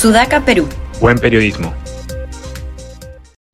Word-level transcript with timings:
Sudaca, 0.00 0.42
Perú. 0.42 0.66
Buen 0.98 1.18
periodismo. 1.18 1.74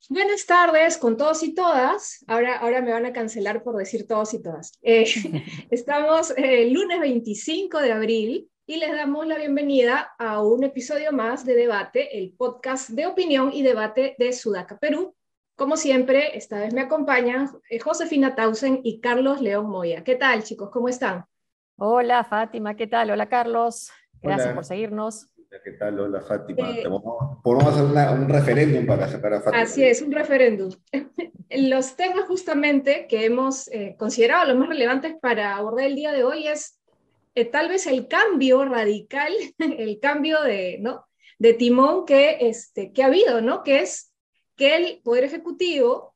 Buenas 0.09 0.47
tardes 0.47 0.97
con 0.97 1.17
todos 1.17 1.43
y 1.43 1.53
todas. 1.53 2.25
Ahora, 2.29 2.59
ahora 2.59 2.81
me 2.83 2.93
van 2.93 3.05
a 3.05 3.13
cancelar 3.13 3.65
por 3.65 3.75
decir 3.75 4.07
todos 4.07 4.33
y 4.33 4.41
todas. 4.41 4.71
Eh, 4.81 5.07
estamos 5.73 6.31
el 6.37 6.45
eh, 6.45 6.71
lunes 6.71 7.01
25 7.01 7.81
de 7.81 7.91
abril 7.91 8.49
y 8.65 8.77
les 8.77 8.93
damos 8.93 9.27
la 9.27 9.39
bienvenida 9.39 10.15
a 10.21 10.41
un 10.41 10.63
episodio 10.63 11.11
más 11.11 11.45
de 11.45 11.57
Debate, 11.57 12.17
el 12.17 12.33
podcast 12.35 12.91
de 12.91 13.07
opinión 13.07 13.51
y 13.53 13.65
debate 13.65 14.15
de 14.17 14.33
Sudaca, 14.33 14.79
Perú. 14.79 15.17
Como 15.57 15.77
siempre, 15.77 16.39
esta 16.39 16.61
vez 16.61 16.73
me 16.73 16.83
acompañan 16.83 17.51
eh, 17.69 17.81
Josefina 17.81 18.37
Tausen 18.37 18.83
y 18.85 19.01
Carlos 19.01 19.41
León 19.41 19.69
Moya. 19.69 20.05
¿Qué 20.05 20.15
tal, 20.15 20.45
chicos? 20.45 20.71
¿Cómo 20.71 20.89
están? 20.89 21.25
Hola, 21.77 22.23
Fátima. 22.23 22.77
¿Qué 22.77 22.87
tal? 22.87 23.11
Hola, 23.11 23.29
Carlos. 23.29 23.91
Gracias 24.23 24.55
por 24.55 24.65
seguirnos. 24.65 25.27
¿Qué 25.63 25.73
tal? 25.73 25.99
Hola, 26.01 26.21
Fátima. 26.23 26.71
Eh, 26.71 26.85
podemos 27.43 27.67
hacer 27.67 28.19
un 28.19 28.29
referéndum 28.29 28.87
para 28.87 29.09
Fátima. 29.09 29.63
Así 29.63 29.83
es, 29.83 30.03
un 30.03 30.13
referéndum. 30.13 30.71
Los 31.51 31.97
temas 31.97 32.27
justamente 32.27 33.07
que 33.09 33.25
hemos 33.25 33.69
eh, 33.69 33.95
considerado 33.99 34.47
los 34.47 34.57
más 34.57 34.69
relevantes 34.69 35.15
para 35.21 35.57
abordar 35.57 35.87
el 35.87 35.95
día 35.95 36.13
de 36.13 36.25
hoy 36.25 36.49
es 36.49 36.81
eh, 37.37 37.45
tal 37.45 37.69
vez 37.69 37.87
el 37.87 38.09
cambio 38.09 38.65
radical, 38.65 39.33
el 39.59 40.01
cambio 40.01 40.43
de, 40.43 40.79
¿no? 40.81 41.07
de 41.39 41.55
timón 41.55 42.05
que, 42.05 42.39
este, 42.41 42.93
que 42.93 43.05
ha 43.05 43.07
habido, 43.07 43.41
¿no? 43.41 43.63
que 43.63 43.81
es 43.81 44.13
que 44.57 44.77
el 44.77 45.01
Poder 45.05 45.25
Ejecutivo 45.25 46.15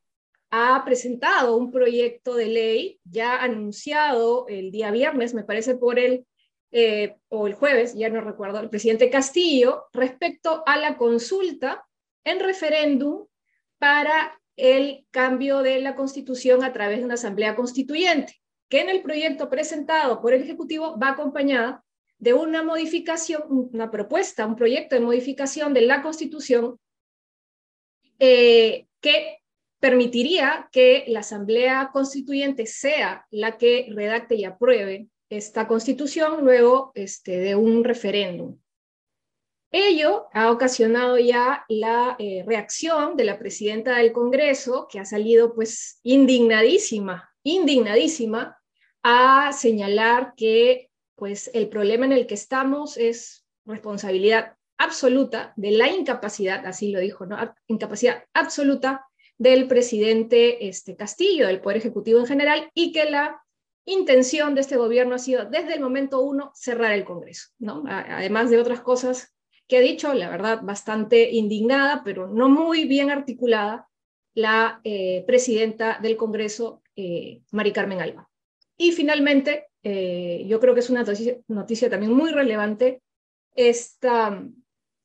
ha 0.51 0.83
presentado 0.85 1.57
un 1.57 1.71
proyecto 1.71 2.35
de 2.35 2.47
ley 2.47 3.01
ya 3.05 3.37
anunciado 3.37 4.47
el 4.49 4.73
día 4.73 4.91
viernes, 4.91 5.33
me 5.33 5.45
parece, 5.45 5.77
por 5.77 6.01
el 6.01 6.27
eh, 6.73 7.17
o 7.29 7.47
el 7.47 7.55
jueves, 7.55 7.95
ya 7.95 8.09
no 8.09 8.21
recuerdo, 8.21 8.61
el 8.61 8.71
presidente 8.71 9.11
Castillo 9.11 9.87
respecto 9.93 10.63
a 10.67 10.77
la 10.77 10.97
consulta 10.97 11.85
en 12.25 12.41
referéndum 12.41 13.27
para 13.79 14.41
el 14.57 15.07
cambio 15.11 15.63
de 15.63 15.81
la 15.81 15.97
constitución 15.97 16.63
a 16.63 16.73
través 16.73 16.99
de 16.99 17.05
una 17.05 17.15
asamblea 17.15 17.57
constituyente, 17.57 18.37
que 18.69 18.81
en 18.81 18.91
el 18.91 19.03
proyecto 19.03 19.49
presentado 19.49 20.21
por 20.21 20.33
el 20.33 20.43
Ejecutivo 20.43 20.99
va 20.99 21.11
acompañada 21.11 21.83
de 22.19 22.35
una 22.35 22.63
modificación, 22.63 23.43
una 23.49 23.91
propuesta, 23.91 24.47
un 24.47 24.57
proyecto 24.57 24.95
de 24.95 25.01
modificación 25.01 25.73
de 25.73 25.81
la 25.81 26.03
constitución 26.03 26.79
eh, 28.19 28.87
que 29.01 29.39
permitiría 29.81 30.69
que 30.71 31.05
la 31.09 31.21
asamblea 31.21 31.91
constituyente 31.91 32.67
sea 32.67 33.27
la 33.31 33.57
que 33.57 33.89
redacte 33.91 34.35
y 34.35 34.45
apruebe 34.45 35.09
esta 35.31 35.67
constitución 35.67 36.45
luego 36.45 36.93
este, 36.95 37.39
de 37.39 37.55
un 37.55 37.85
referéndum. 37.85 38.59
Ello 39.73 40.27
ha 40.33 40.51
ocasionado 40.51 41.17
ya 41.19 41.65
la 41.69 42.17
eh, 42.19 42.43
reacción 42.45 43.17
de 43.17 43.25
la 43.25 43.39
presidenta 43.39 43.97
del 43.97 44.13
Congreso, 44.13 44.89
que 44.91 44.99
ha 44.99 45.05
salido 45.05 45.55
pues 45.55 46.01
indignadísima, 46.03 47.31
indignadísima, 47.45 48.59
a 49.03 49.53
señalar 49.53 50.35
que 50.37 50.91
pues 51.15 51.51
el 51.55 51.69
problema 51.69 52.07
en 52.07 52.13
el 52.13 52.27
que 52.27 52.35
estamos 52.35 52.97
es 52.97 53.47
responsabilidad 53.65 54.57
absoluta 54.77 55.53
de 55.57 55.71
la 55.71 55.89
incapacidad, 55.89 56.67
así 56.67 56.91
lo 56.91 56.99
dijo, 56.99 57.27
¿no? 57.27 57.37
Incapacidad 57.69 58.25
absoluta 58.33 59.07
del 59.39 59.69
presidente 59.69 60.67
este, 60.69 60.97
Castillo, 60.97 61.47
del 61.47 61.61
Poder 61.61 61.77
Ejecutivo 61.77 62.19
en 62.19 62.27
general, 62.27 62.71
y 62.75 62.93
que 62.93 63.09
la 63.09 63.41
intención 63.85 64.55
de 64.55 64.61
este 64.61 64.77
gobierno 64.77 65.15
ha 65.15 65.19
sido 65.19 65.45
desde 65.45 65.75
el 65.75 65.81
momento 65.81 66.21
uno 66.21 66.53
cerrar 66.55 66.93
el 66.93 67.05
Congreso, 67.05 67.49
¿no? 67.59 67.85
Además 67.87 68.51
de 68.51 68.59
otras 68.59 68.81
cosas 68.81 69.35
que 69.67 69.79
ha 69.79 69.81
dicho, 69.81 70.13
la 70.15 70.29
verdad, 70.29 70.61
bastante 70.63 71.31
indignada, 71.31 72.03
pero 72.05 72.29
no 72.29 72.49
muy 72.49 72.87
bien 72.87 73.11
articulada, 73.11 73.89
la 74.35 74.81
eh, 74.85 75.25
presidenta 75.27 75.99
del 76.01 76.17
Congreso, 76.17 76.83
eh, 76.97 77.43
Mari 77.53 77.73
Carmen 77.73 78.01
Alba. 78.01 78.29
Y 78.77 78.93
finalmente, 78.93 79.69
eh, 79.83 80.45
yo 80.47 80.61
creo 80.61 80.75
que 80.75 80.81
es 80.81 80.91
una 80.91 81.03
noticia, 81.03 81.37
noticia 81.49 81.91
también 81.91 82.13
muy 82.13 82.31
relevante, 82.31 83.03
esta 83.55 84.43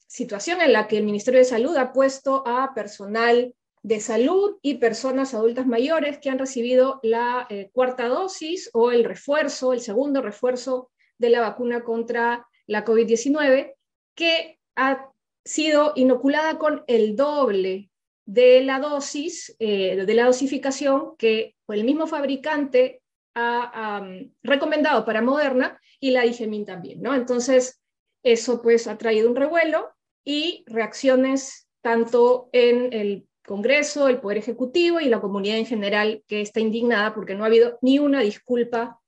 situación 0.08 0.62
en 0.62 0.74
la 0.74 0.88
que 0.88 0.98
el 0.98 1.04
Ministerio 1.04 1.40
de 1.40 1.46
Salud 1.46 1.76
ha 1.78 1.92
puesto 1.92 2.48
a 2.48 2.74
personal 2.74 3.54
de 3.86 4.00
salud 4.00 4.58
y 4.64 4.80
personas 4.80 5.36
adultas 5.36 5.68
mayores 5.68 6.18
que 6.18 6.32
han 6.32 6.40
recibido 6.40 7.00
la 7.04 7.46
eh, 7.52 7.70
cuarta 7.72 8.08
dosis 8.08 8.72
o 8.74 8.90
el 8.90 9.04
refuerzo, 9.04 9.74
el 9.74 9.80
segundo 9.80 10.24
refuerzo 10.24 10.90
de 11.20 11.30
la 11.30 11.42
vacuna 11.42 11.84
contra 11.84 12.48
la 12.66 12.84
COVID-19, 12.84 13.76
que 14.16 14.58
ha 14.76 15.12
sido 15.44 15.94
inoculada 15.96 16.58
con 16.58 16.84
el 16.88 17.16
doble 17.16 17.92
de 18.26 18.64
la 18.64 18.80
dosis, 18.80 19.56
eh, 19.60 20.04
de 20.04 20.14
la 20.16 20.26
dosificación 20.26 21.16
que 21.16 21.56
el 21.68 21.84
mismo 21.84 22.08
fabricante 22.08 23.04
ha 23.36 24.02
recomendado 24.42 25.06
para 25.06 25.22
Moderna 25.22 25.80
y 26.00 26.10
la 26.10 26.24
Digemin 26.24 26.66
también, 26.66 27.04
¿no? 27.04 27.14
Entonces, 27.14 27.84
eso 28.24 28.64
pues 28.64 28.88
ha 28.88 28.98
traído 28.98 29.30
un 29.30 29.36
revuelo 29.36 29.92
y 30.24 30.64
reacciones 30.66 31.68
tanto 31.82 32.50
en 32.52 32.92
el 32.92 33.28
Congreso, 33.46 34.08
el 34.08 34.20
Poder 34.20 34.38
Ejecutivo 34.38 35.00
y 35.00 35.10
la 35.10 35.22
comunidad 35.22 35.58
en 35.58 35.66
general 35.66 36.24
que 36.28 36.42
está 36.42 36.60
indignada 36.60 37.14
porque 37.14 37.36
no 37.36 37.44
ha 37.44 37.48
habido 37.48 37.78
ni 37.82 38.00
una 38.00 38.22
disculpa 38.22 39.00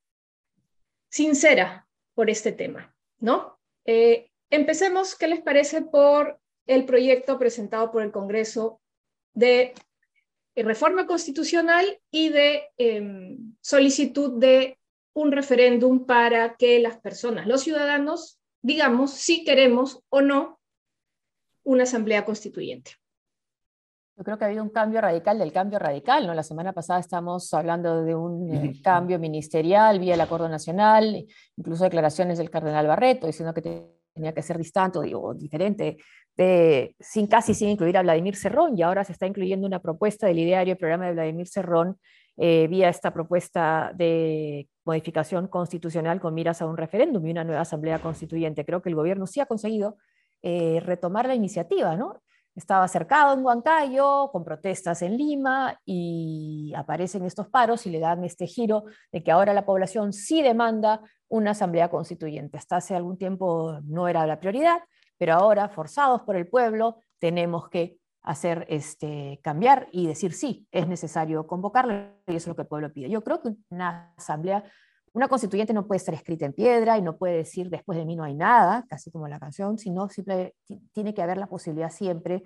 sincera 1.09 1.87
por 2.13 2.29
este 2.29 2.51
tema, 2.51 2.95
¿no? 3.19 3.59
Eh, 3.85 4.29
empecemos, 4.49 5.15
¿qué 5.15 5.27
les 5.27 5.41
parece 5.41 5.81
por 5.81 6.39
el 6.67 6.85
proyecto 6.85 7.39
presentado 7.39 7.91
por 7.91 8.03
el 8.03 8.11
Congreso 8.11 8.81
de 9.33 9.73
reforma 10.55 11.07
constitucional 11.07 11.99
y 12.11 12.29
de 12.29 12.63
em, 12.77 13.55
solicitud 13.61 14.39
de 14.39 14.77
un 15.13 15.31
referéndum 15.31 16.05
para 16.05 16.55
que 16.55 16.79
las 16.79 16.99
personas, 16.99 17.47
los 17.47 17.61
ciudadanos, 17.61 18.39
digamos 18.61 19.11
si 19.11 19.43
queremos 19.43 20.01
o 20.09 20.21
no 20.21 20.59
una 21.63 21.83
asamblea 21.83 22.25
constituyente? 22.25 22.91
Yo 24.17 24.23
creo 24.23 24.37
que 24.39 24.45
ha 24.45 24.47
habido 24.47 24.63
un 24.63 24.71
cambio 24.71 24.99
radical 24.99 25.37
del 25.37 25.53
cambio 25.53 25.77
radical, 25.77 26.25
¿no? 26.25 26.33
La 26.33 26.41
semana 26.41 26.73
pasada 26.73 26.99
estamos 26.99 27.53
hablando 27.53 28.03
de 28.03 28.15
un 28.15 28.51
eh, 28.51 28.73
cambio 28.83 29.19
ministerial 29.19 29.99
vía 29.99 30.15
el 30.15 30.21
Acuerdo 30.21 30.49
Nacional, 30.49 31.23
incluso 31.55 31.83
declaraciones 31.83 32.39
del 32.39 32.49
cardenal 32.49 32.87
Barreto 32.87 33.27
diciendo 33.27 33.53
que 33.53 33.61
tenía 34.15 34.33
que 34.33 34.41
ser 34.41 34.57
distante 34.57 34.97
o 35.13 35.35
diferente, 35.35 35.97
de, 36.35 36.95
sin 36.99 37.27
casi 37.27 37.53
sin 37.53 37.69
incluir 37.69 37.95
a 37.95 38.01
Vladimir 38.01 38.35
Cerrón, 38.35 38.75
y 38.75 38.81
ahora 38.81 39.03
se 39.03 39.11
está 39.11 39.27
incluyendo 39.27 39.67
una 39.67 39.83
propuesta 39.83 40.25
del 40.25 40.39
ideario 40.39 40.73
y 40.73 40.77
programa 40.77 41.05
de 41.05 41.13
Vladimir 41.13 41.47
Cerrón 41.47 41.99
eh, 42.37 42.65
vía 42.67 42.89
esta 42.89 43.13
propuesta 43.13 43.91
de 43.93 44.67
modificación 44.83 45.47
constitucional 45.47 46.19
con 46.19 46.33
miras 46.33 46.63
a 46.63 46.65
un 46.65 46.77
referéndum 46.77 47.23
y 47.27 47.31
una 47.31 47.43
nueva 47.43 47.61
asamblea 47.61 47.99
constituyente. 47.99 48.65
Creo 48.65 48.81
que 48.81 48.89
el 48.89 48.95
gobierno 48.95 49.27
sí 49.27 49.41
ha 49.41 49.45
conseguido 49.45 49.97
eh, 50.41 50.79
retomar 50.83 51.27
la 51.27 51.35
iniciativa, 51.35 51.95
¿no? 51.95 52.23
Estaba 52.57 52.87
cercado 52.87 53.33
en 53.33 53.45
Huancayo, 53.45 54.29
con 54.31 54.43
protestas 54.43 55.03
en 55.03 55.15
Lima, 55.15 55.79
y 55.85 56.73
aparecen 56.75 57.23
estos 57.23 57.47
paros 57.47 57.85
y 57.85 57.91
le 57.91 57.99
dan 57.99 58.23
este 58.23 58.47
giro 58.47 58.85
de 59.11 59.23
que 59.23 59.31
ahora 59.31 59.53
la 59.53 59.65
población 59.65 60.11
sí 60.11 60.41
demanda 60.41 61.01
una 61.29 61.51
asamblea 61.51 61.89
constituyente. 61.89 62.57
Hasta 62.57 62.77
hace 62.77 62.95
algún 62.95 63.17
tiempo 63.17 63.79
no 63.83 64.07
era 64.07 64.25
la 64.25 64.39
prioridad, 64.39 64.79
pero 65.17 65.35
ahora, 65.35 65.69
forzados 65.69 66.23
por 66.23 66.35
el 66.35 66.47
pueblo, 66.47 67.01
tenemos 67.19 67.69
que 67.69 67.97
hacer 68.23 68.65
este, 68.69 69.39
cambiar 69.43 69.87
y 69.91 70.07
decir 70.07 70.33
sí, 70.33 70.67
es 70.71 70.87
necesario 70.87 71.45
convocarla 71.47 72.13
y 72.27 72.35
eso 72.35 72.37
es 72.37 72.47
lo 72.47 72.55
que 72.55 72.63
el 72.63 72.67
pueblo 72.67 72.91
pide. 72.91 73.09
Yo 73.09 73.23
creo 73.23 73.41
que 73.41 73.53
una 73.69 74.13
asamblea 74.17 74.63
una 75.17 75.27
constituyente 75.27 75.73
no 75.73 75.87
puede 75.87 75.97
estar 75.97 76.13
escrita 76.13 76.45
en 76.45 76.53
piedra 76.53 76.95
y 76.95 77.01
no 77.01 77.17
puede 77.17 77.37
decir 77.37 77.71
después 77.71 77.97
de 77.97 78.05
mí 78.05 78.15
no 78.15 78.23
hay 78.23 78.35
nada, 78.35 78.85
casi 78.87 79.09
como 79.09 79.27
la 79.27 79.39
canción, 79.39 79.79
sino 79.79 80.09
siempre 80.09 80.53
tiene 80.93 81.15
que 81.15 81.23
haber 81.23 81.37
la 81.37 81.47
posibilidad 81.47 81.89
siempre, 81.89 82.43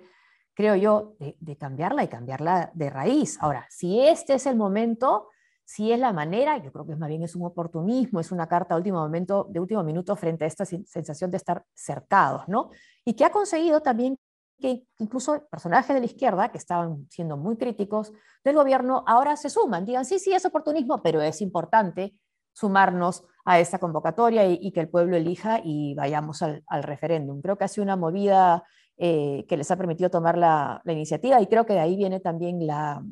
creo 0.54 0.74
yo, 0.76 1.14
de, 1.18 1.56
cambiarla 1.58 2.02
y 2.02 2.08
cambiarla 2.08 2.70
de 2.72 2.88
raíz. 2.88 3.36
Ahora, 3.42 3.66
si 3.68 4.00
este 4.00 4.32
es 4.32 4.46
el 4.46 4.56
momento, 4.56 5.28
si 5.66 5.92
es 5.92 6.00
la 6.00 6.14
manera, 6.14 6.56
yo 6.62 6.72
creo 6.72 6.86
que 6.86 6.96
más 6.96 7.10
bien 7.10 7.22
es 7.22 7.36
un 7.36 7.44
oportunismo, 7.44 8.20
es 8.20 8.32
una 8.32 8.48
carta 8.48 8.74
de 8.74 8.78
último 8.78 9.00
momento, 9.00 9.46
de 9.50 9.60
último 9.60 9.84
minuto 9.84 10.16
frente 10.16 10.46
a 10.46 10.48
esta 10.48 10.64
sensación 10.64 11.30
de 11.30 11.36
estar 11.36 11.66
cercados, 11.74 12.48
¿no? 12.48 12.70
Y 13.04 13.12
que 13.12 13.26
ha 13.26 13.30
conseguido 13.30 13.82
también 13.82 14.18
que 14.58 14.86
incluso 14.96 15.46
personajes 15.50 15.92
de 15.92 16.00
la 16.00 16.06
izquierda, 16.06 16.50
que 16.50 16.56
estaban 16.56 17.06
siendo 17.10 17.36
muy 17.36 17.58
críticos 17.58 18.14
del 18.42 18.56
gobierno, 18.56 19.04
ahora 19.06 19.36
se 19.36 19.50
suman, 19.50 19.84
digan, 19.84 20.06
sí, 20.06 20.18
sí, 20.18 20.32
es 20.32 20.46
oportunismo, 20.46 21.02
pero 21.02 21.20
es 21.20 21.42
importante 21.42 22.14
sumarnos 22.52 23.24
a 23.44 23.58
esta 23.58 23.78
convocatoria 23.78 24.46
y, 24.46 24.70
que 24.72 24.80
el 24.80 24.88
pueblo 24.88 25.16
elija 25.16 25.60
y 25.64 25.94
vayamos 25.94 26.42
al, 26.42 26.62
referéndum. 26.82 27.40
Creo 27.40 27.58
que 27.58 27.64
ha 27.64 27.68
sido 27.68 27.84
una 27.84 27.96
movida 27.96 28.64
eh, 28.96 29.44
que 29.48 29.56
les 29.56 29.70
ha 29.70 29.76
permitido 29.76 30.10
tomar 30.10 30.38
la, 30.38 30.80
iniciativa 30.86 31.40
y 31.40 31.46
creo 31.46 31.66
que 31.66 31.72
de 31.72 31.80
ahí 31.80 31.96
viene 31.96 32.20
también 32.20 32.66
la, 32.66 33.02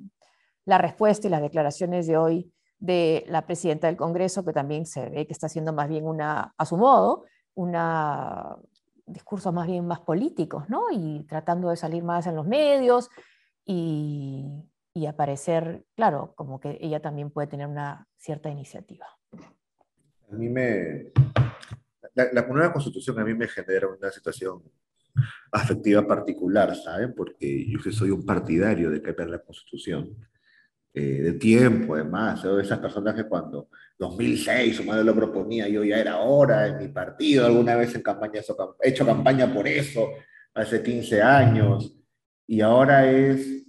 respuesta 0.66 1.26
y 1.26 1.30
las 1.30 1.42
declaraciones 1.42 2.06
de 2.06 2.16
hoy 2.16 2.52
de 2.78 3.24
la 3.28 3.44
presidenta 3.44 3.88
del 3.88 3.96
Congreso, 3.96 4.44
que 4.44 4.52
también 4.52 4.86
se 4.86 5.10
ve 5.10 5.26
que 5.26 5.32
está 5.32 5.46
haciendo 5.46 5.72
más 5.72 5.88
bien 5.88 6.06
una, 6.06 6.54
a 6.56 6.64
su 6.64 6.76
modo, 6.76 7.24
una, 7.54 8.56
discursos 9.04 9.52
más 9.52 9.66
bien 9.66 9.86
más 9.86 10.00
políticos, 10.00 10.64
¿no? 10.68 10.84
Y 10.92 11.24
tratando 11.28 11.70
de 11.70 11.76
salir 11.76 12.04
más 12.04 12.26
en 12.26 12.36
los 12.36 12.46
medios 12.46 13.10
y 13.64 15.06
aparecer, 15.08 15.84
claro, 15.94 16.34
como 16.36 16.60
que 16.60 16.78
ella 16.80 17.00
también 17.00 17.30
puede 17.30 17.48
tener 17.48 17.66
una 17.66 18.06
cierta 18.16 18.48
iniciativa. 18.48 19.06
A 19.32 20.34
mí 20.34 20.48
me... 20.48 21.12
La, 22.14 22.42
nueva 22.42 22.72
constitución 22.72 23.18
a 23.18 23.24
mí 23.24 23.34
me 23.34 23.48
genera 23.48 23.88
una 23.88 24.10
situación 24.10 24.62
afectiva 25.52 26.06
particular, 26.06 26.74
¿saben? 26.76 27.14
Porque 27.14 27.66
yo 27.66 27.80
que 27.80 27.92
soy 27.92 28.10
un 28.10 28.24
partidario 28.26 28.90
de 28.90 29.00
cambiar 29.00 29.30
la 29.30 29.38
constitución. 29.38 30.16
Eh, 30.92 31.22
de 31.22 31.32
tiempo, 31.34 31.94
además, 31.94 32.42
de 32.42 32.60
esas 32.60 32.80
personas 32.80 33.14
que 33.14 33.24
cuando 33.24 33.68
2006 33.96 34.76
su 34.76 34.84
madre 34.84 35.04
lo 35.04 35.14
proponía, 35.14 35.68
yo 35.68 35.84
ya 35.84 35.98
era 35.98 36.18
hora 36.18 36.66
en 36.66 36.78
mi 36.78 36.88
partido, 36.88 37.46
alguna 37.46 37.76
vez 37.76 37.94
en 37.94 38.02
campaña, 38.02 38.40
he 38.82 38.88
hecho 38.88 39.06
campaña 39.06 39.52
por 39.54 39.68
eso, 39.68 40.08
hace 40.52 40.82
15 40.82 41.22
años, 41.22 41.94
y 42.44 42.60
ahora 42.60 43.08
es, 43.08 43.64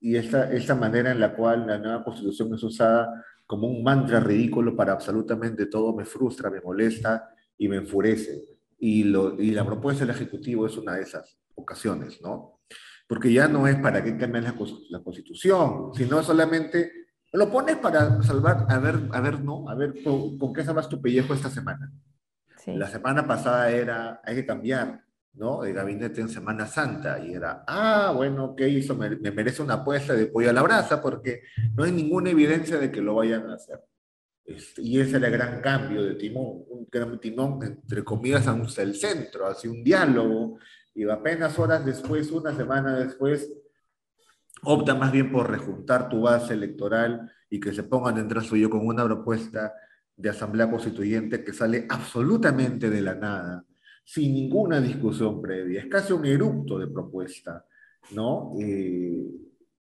y 0.00 0.16
esta, 0.16 0.50
esta 0.50 0.74
manera 0.74 1.10
en 1.10 1.20
la 1.20 1.34
cual 1.34 1.66
la 1.66 1.76
nueva 1.76 2.02
constitución 2.02 2.54
es 2.54 2.62
usada 2.62 3.22
como 3.46 3.68
un 3.68 3.82
mantra 3.82 4.20
ridículo 4.20 4.74
para 4.74 4.92
absolutamente 4.92 5.66
todo, 5.66 5.94
me 5.94 6.04
frustra, 6.04 6.50
me 6.50 6.60
molesta 6.60 7.30
y 7.56 7.68
me 7.68 7.76
enfurece. 7.76 8.42
Y, 8.78 9.04
lo, 9.04 9.40
y 9.40 9.52
la 9.52 9.64
propuesta 9.64 10.04
del 10.04 10.14
Ejecutivo 10.14 10.66
es 10.66 10.76
una 10.76 10.94
de 10.94 11.02
esas 11.02 11.38
ocasiones, 11.54 12.20
¿no? 12.20 12.60
Porque 13.08 13.32
ya 13.32 13.48
no 13.48 13.66
es 13.66 13.76
para 13.76 14.02
que 14.02 14.16
cambien 14.18 14.44
la, 14.44 14.54
la 14.90 15.02
Constitución, 15.02 15.92
sino 15.94 16.22
solamente 16.22 17.06
lo 17.32 17.50
pones 17.50 17.76
para 17.76 18.22
salvar, 18.22 18.66
a 18.68 18.78
ver, 18.78 19.08
a 19.12 19.20
ver, 19.20 19.40
¿no? 19.40 19.68
A 19.68 19.74
ver, 19.74 19.94
¿con, 20.02 20.52
qué 20.52 20.64
salvas 20.64 20.88
tu 20.88 21.00
pellejo 21.00 21.34
esta 21.34 21.50
semana? 21.50 21.92
La 22.66 22.88
semana 22.88 23.26
pasada 23.26 23.70
era, 23.70 24.20
hay 24.24 24.34
que 24.34 24.46
cambiar, 24.46 25.04
¿no? 25.36 25.64
El 25.64 25.74
gabinete 25.74 26.20
en 26.20 26.28
Semana 26.28 26.66
Santa, 26.66 27.18
y 27.24 27.34
era, 27.34 27.64
ah, 27.66 28.12
bueno, 28.14 28.54
¿qué 28.56 28.68
hizo? 28.68 28.94
Me, 28.94 29.10
me 29.10 29.30
merece 29.30 29.62
una 29.62 29.74
apuesta 29.74 30.14
de 30.14 30.26
pollo 30.26 30.50
a 30.50 30.52
la 30.52 30.62
brasa, 30.62 31.00
porque 31.00 31.42
no 31.74 31.84
hay 31.84 31.92
ninguna 31.92 32.30
evidencia 32.30 32.78
de 32.78 32.90
que 32.90 33.00
lo 33.00 33.14
vayan 33.14 33.48
a 33.50 33.54
hacer. 33.54 33.80
Este, 34.44 34.80
y 34.80 35.00
ese 35.00 35.16
era 35.16 35.26
el 35.26 35.32
gran 35.32 35.60
cambio 35.60 36.02
de 36.04 36.14
Timón, 36.14 36.64
un 36.68 36.88
gran 36.90 37.18
timón, 37.20 37.62
entre 37.64 38.04
comillas, 38.04 38.46
hacia 38.46 38.82
el 38.84 38.94
centro, 38.94 39.46
hacia 39.46 39.70
un 39.70 39.82
diálogo, 39.82 40.58
y 40.94 41.08
apenas 41.08 41.58
horas 41.58 41.84
después, 41.84 42.30
una 42.30 42.56
semana 42.56 42.96
después, 42.96 43.52
opta 44.62 44.94
más 44.94 45.12
bien 45.12 45.30
por 45.30 45.50
rejuntar 45.50 46.08
tu 46.08 46.22
base 46.22 46.54
electoral 46.54 47.30
y 47.50 47.60
que 47.60 47.72
se 47.72 47.82
pongan 47.82 48.14
detrás 48.14 48.46
suyo 48.46 48.70
con 48.70 48.86
una 48.86 49.04
propuesta 49.04 49.74
de 50.16 50.30
asamblea 50.30 50.70
constituyente 50.70 51.44
que 51.44 51.52
sale 51.52 51.86
absolutamente 51.88 52.88
de 52.88 53.02
la 53.02 53.14
nada, 53.14 53.65
sin 54.06 54.34
ninguna 54.34 54.80
discusión 54.80 55.42
previa. 55.42 55.80
Es 55.80 55.86
casi 55.86 56.12
un 56.12 56.24
erupto 56.24 56.78
de 56.78 56.86
propuesta, 56.86 57.66
¿no? 58.12 58.52
Eh, 58.60 59.26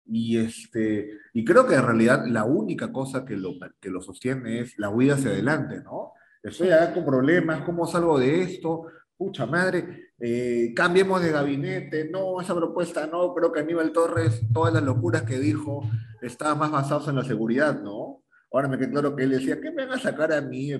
y, 0.08 0.38
este, 0.38 1.12
y 1.32 1.46
creo 1.46 1.68
que 1.68 1.76
en 1.76 1.86
realidad 1.86 2.26
la 2.28 2.44
única 2.44 2.92
cosa 2.92 3.24
que 3.24 3.38
lo, 3.38 3.52
que 3.80 3.92
lo 3.92 4.02
sostiene 4.02 4.62
es 4.62 4.80
la 4.80 4.90
huida 4.90 5.14
hacia 5.14 5.30
adelante, 5.30 5.80
¿no? 5.84 6.14
Estoy 6.42 6.70
acá 6.72 6.92
con 6.92 7.06
problemas, 7.06 7.62
¿cómo 7.62 7.86
salgo 7.86 8.18
de 8.18 8.42
esto? 8.42 8.88
Pucha 9.16 9.46
madre, 9.46 10.12
eh, 10.20 10.74
cambiemos 10.76 11.22
de 11.22 11.32
gabinete, 11.32 12.10
no, 12.10 12.42
esa 12.42 12.56
propuesta 12.56 13.06
no, 13.06 13.32
creo 13.36 13.52
que 13.52 13.60
Aníbal 13.60 13.92
Torres, 13.92 14.42
todas 14.52 14.74
las 14.74 14.84
locuras 14.84 15.22
que 15.22 15.38
dijo, 15.38 15.88
estaban 16.22 16.58
más 16.58 16.72
basados 16.72 17.08
en 17.10 17.16
la 17.18 17.24
seguridad, 17.24 17.80
¿no? 17.80 18.24
Ahora 18.52 18.68
me 18.70 18.80
quedó 18.80 18.90
claro 18.90 19.16
que 19.16 19.24
él 19.24 19.32
decía, 19.32 19.62
¿qué 19.62 19.70
me 19.70 19.86
van 19.86 20.00
a 20.00 20.02
sacar 20.02 20.34
a 20.34 20.42
mí? 20.42 20.72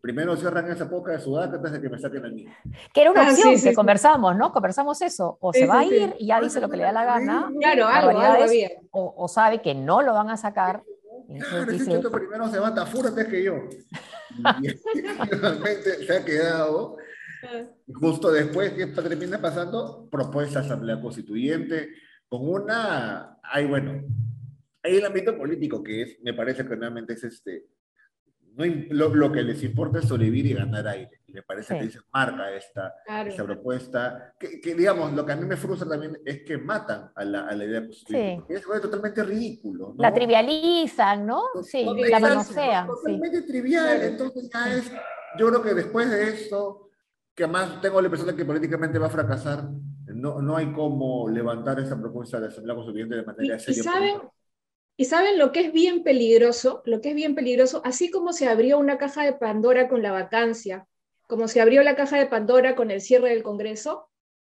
Primero 0.00 0.36
cierran 0.36 0.70
esa 0.70 0.88
poca 0.88 1.12
de 1.12 1.20
Sudaca 1.20 1.56
antes 1.56 1.72
de 1.72 1.80
que 1.80 1.88
me 1.88 1.98
saquen 1.98 2.24
a 2.24 2.28
mí. 2.28 2.46
Que 2.92 3.02
era 3.02 3.10
una 3.10 3.26
ah, 3.26 3.30
opción 3.30 3.60
que 3.60 3.74
conversamos, 3.74 4.36
¿no? 4.36 4.52
Conversamos 4.52 5.00
eso. 5.02 5.38
O 5.40 5.52
se 5.52 5.66
va 5.66 5.80
a 5.80 5.84
ir 5.84 6.14
y 6.18 6.26
ya 6.26 6.40
dice 6.40 6.60
lo 6.60 6.68
que 6.68 6.76
le 6.76 6.84
da 6.84 6.92
la 6.92 7.04
gana. 7.04 7.50
Claro, 7.58 7.86
algo, 7.86 8.20
algo 8.20 8.44
o, 8.92 9.14
o, 9.16 9.28
sabe 9.28 9.60
que 9.60 9.74
no 9.74 10.02
lo 10.02 10.14
van 10.14 10.30
a 10.30 10.36
sacar. 10.36 10.82
Claro, 11.26 11.70
ese 11.70 11.84
dice, 11.84 12.10
primero 12.10 12.48
se 12.48 12.58
va 12.58 12.68
a 12.68 12.74
Tafur 12.74 13.06
antes 13.06 13.26
que 13.26 13.44
yo. 13.44 13.54
Y, 14.62 14.68
finalmente 15.30 16.06
se 16.06 16.16
ha 16.16 16.24
quedado. 16.24 16.96
Justo 17.92 18.30
después, 18.30 18.72
¿qué 18.72 18.86
termina 18.86 19.40
pasando? 19.40 20.08
Propuesta 20.10 20.60
Asamblea 20.60 21.00
Constituyente 21.00 21.88
con 22.28 22.48
una... 22.48 23.38
Hay, 23.42 23.66
bueno, 23.66 24.02
hay 24.82 24.96
el 24.96 25.06
ámbito 25.06 25.36
político 25.36 25.82
que 25.82 26.02
es, 26.02 26.18
me 26.22 26.34
parece 26.34 26.66
que 26.66 26.76
realmente 26.76 27.14
es 27.14 27.24
este 27.24 27.66
no, 28.58 29.08
lo, 29.14 29.30
que 29.30 29.42
les 29.42 29.62
importa 29.62 30.00
es 30.00 30.06
sobrevivir 30.06 30.46
y 30.46 30.54
ganar 30.54 30.88
aire. 30.88 31.22
Y 31.26 31.32
me 31.32 31.42
parece 31.42 31.78
que 31.78 31.90
se 31.90 32.00
marca 32.12 32.50
esta, 32.50 32.94
esta 33.24 33.44
propuesta. 33.44 34.34
Que, 34.38 34.74
digamos, 34.74 35.12
lo 35.12 35.24
que 35.24 35.32
a 35.32 35.36
mí 35.36 35.46
me 35.46 35.56
frustra 35.56 35.88
también 35.88 36.18
es 36.24 36.42
que 36.42 36.58
matan 36.58 37.12
a 37.14 37.24
la, 37.24 37.46
a 37.46 37.54
la 37.54 37.64
idea 37.64 37.86
positiva. 37.86 38.18
Sí. 38.18 38.54
Es 38.54 38.62
totalmente 38.62 39.22
ridículo. 39.22 39.94
La 39.96 40.12
trivializan, 40.12 41.24
¿no? 41.24 41.42
Sí, 41.62 41.86
la 42.10 42.18
manosean. 42.18 42.88
Totalmente 42.88 43.42
trivial. 43.42 44.02
Entonces 44.02 44.50
ya 44.52 44.74
es, 44.74 44.90
yo 45.38 45.48
creo 45.48 45.62
que 45.62 45.74
después 45.74 46.10
de 46.10 46.28
esto, 46.28 46.90
que 47.34 47.44
además 47.44 47.80
tengo 47.80 48.00
la 48.00 48.06
impresión 48.06 48.28
de 48.28 48.36
que 48.36 48.44
políticamente 48.44 48.98
va 48.98 49.06
a 49.06 49.10
fracasar, 49.10 49.68
no, 50.06 50.42
no 50.42 50.56
hay 50.56 50.72
cómo 50.72 51.28
levantar 51.28 51.78
esa 51.78 51.96
propuesta 51.96 52.40
de 52.40 52.48
Asamblea 52.48 52.74
Constituyente 52.74 53.14
de 53.14 53.24
manera 53.24 53.58
seria. 53.58 53.80
¿Y 53.80 53.84
saben? 53.84 54.20
Y 55.00 55.04
saben 55.04 55.38
lo 55.38 55.52
que 55.52 55.60
es 55.60 55.72
bien 55.72 56.02
peligroso, 56.02 56.82
lo 56.84 57.00
que 57.00 57.10
es 57.10 57.14
bien 57.14 57.36
peligroso, 57.36 57.80
así 57.84 58.10
como 58.10 58.32
se 58.32 58.48
abrió 58.48 58.80
una 58.80 58.98
caja 58.98 59.22
de 59.22 59.32
Pandora 59.32 59.88
con 59.88 60.02
la 60.02 60.10
vacancia, 60.10 60.88
como 61.28 61.46
se 61.46 61.60
abrió 61.60 61.84
la 61.84 61.94
caja 61.94 62.18
de 62.18 62.26
Pandora 62.26 62.74
con 62.74 62.90
el 62.90 63.00
cierre 63.00 63.28
del 63.28 63.44
Congreso, 63.44 64.10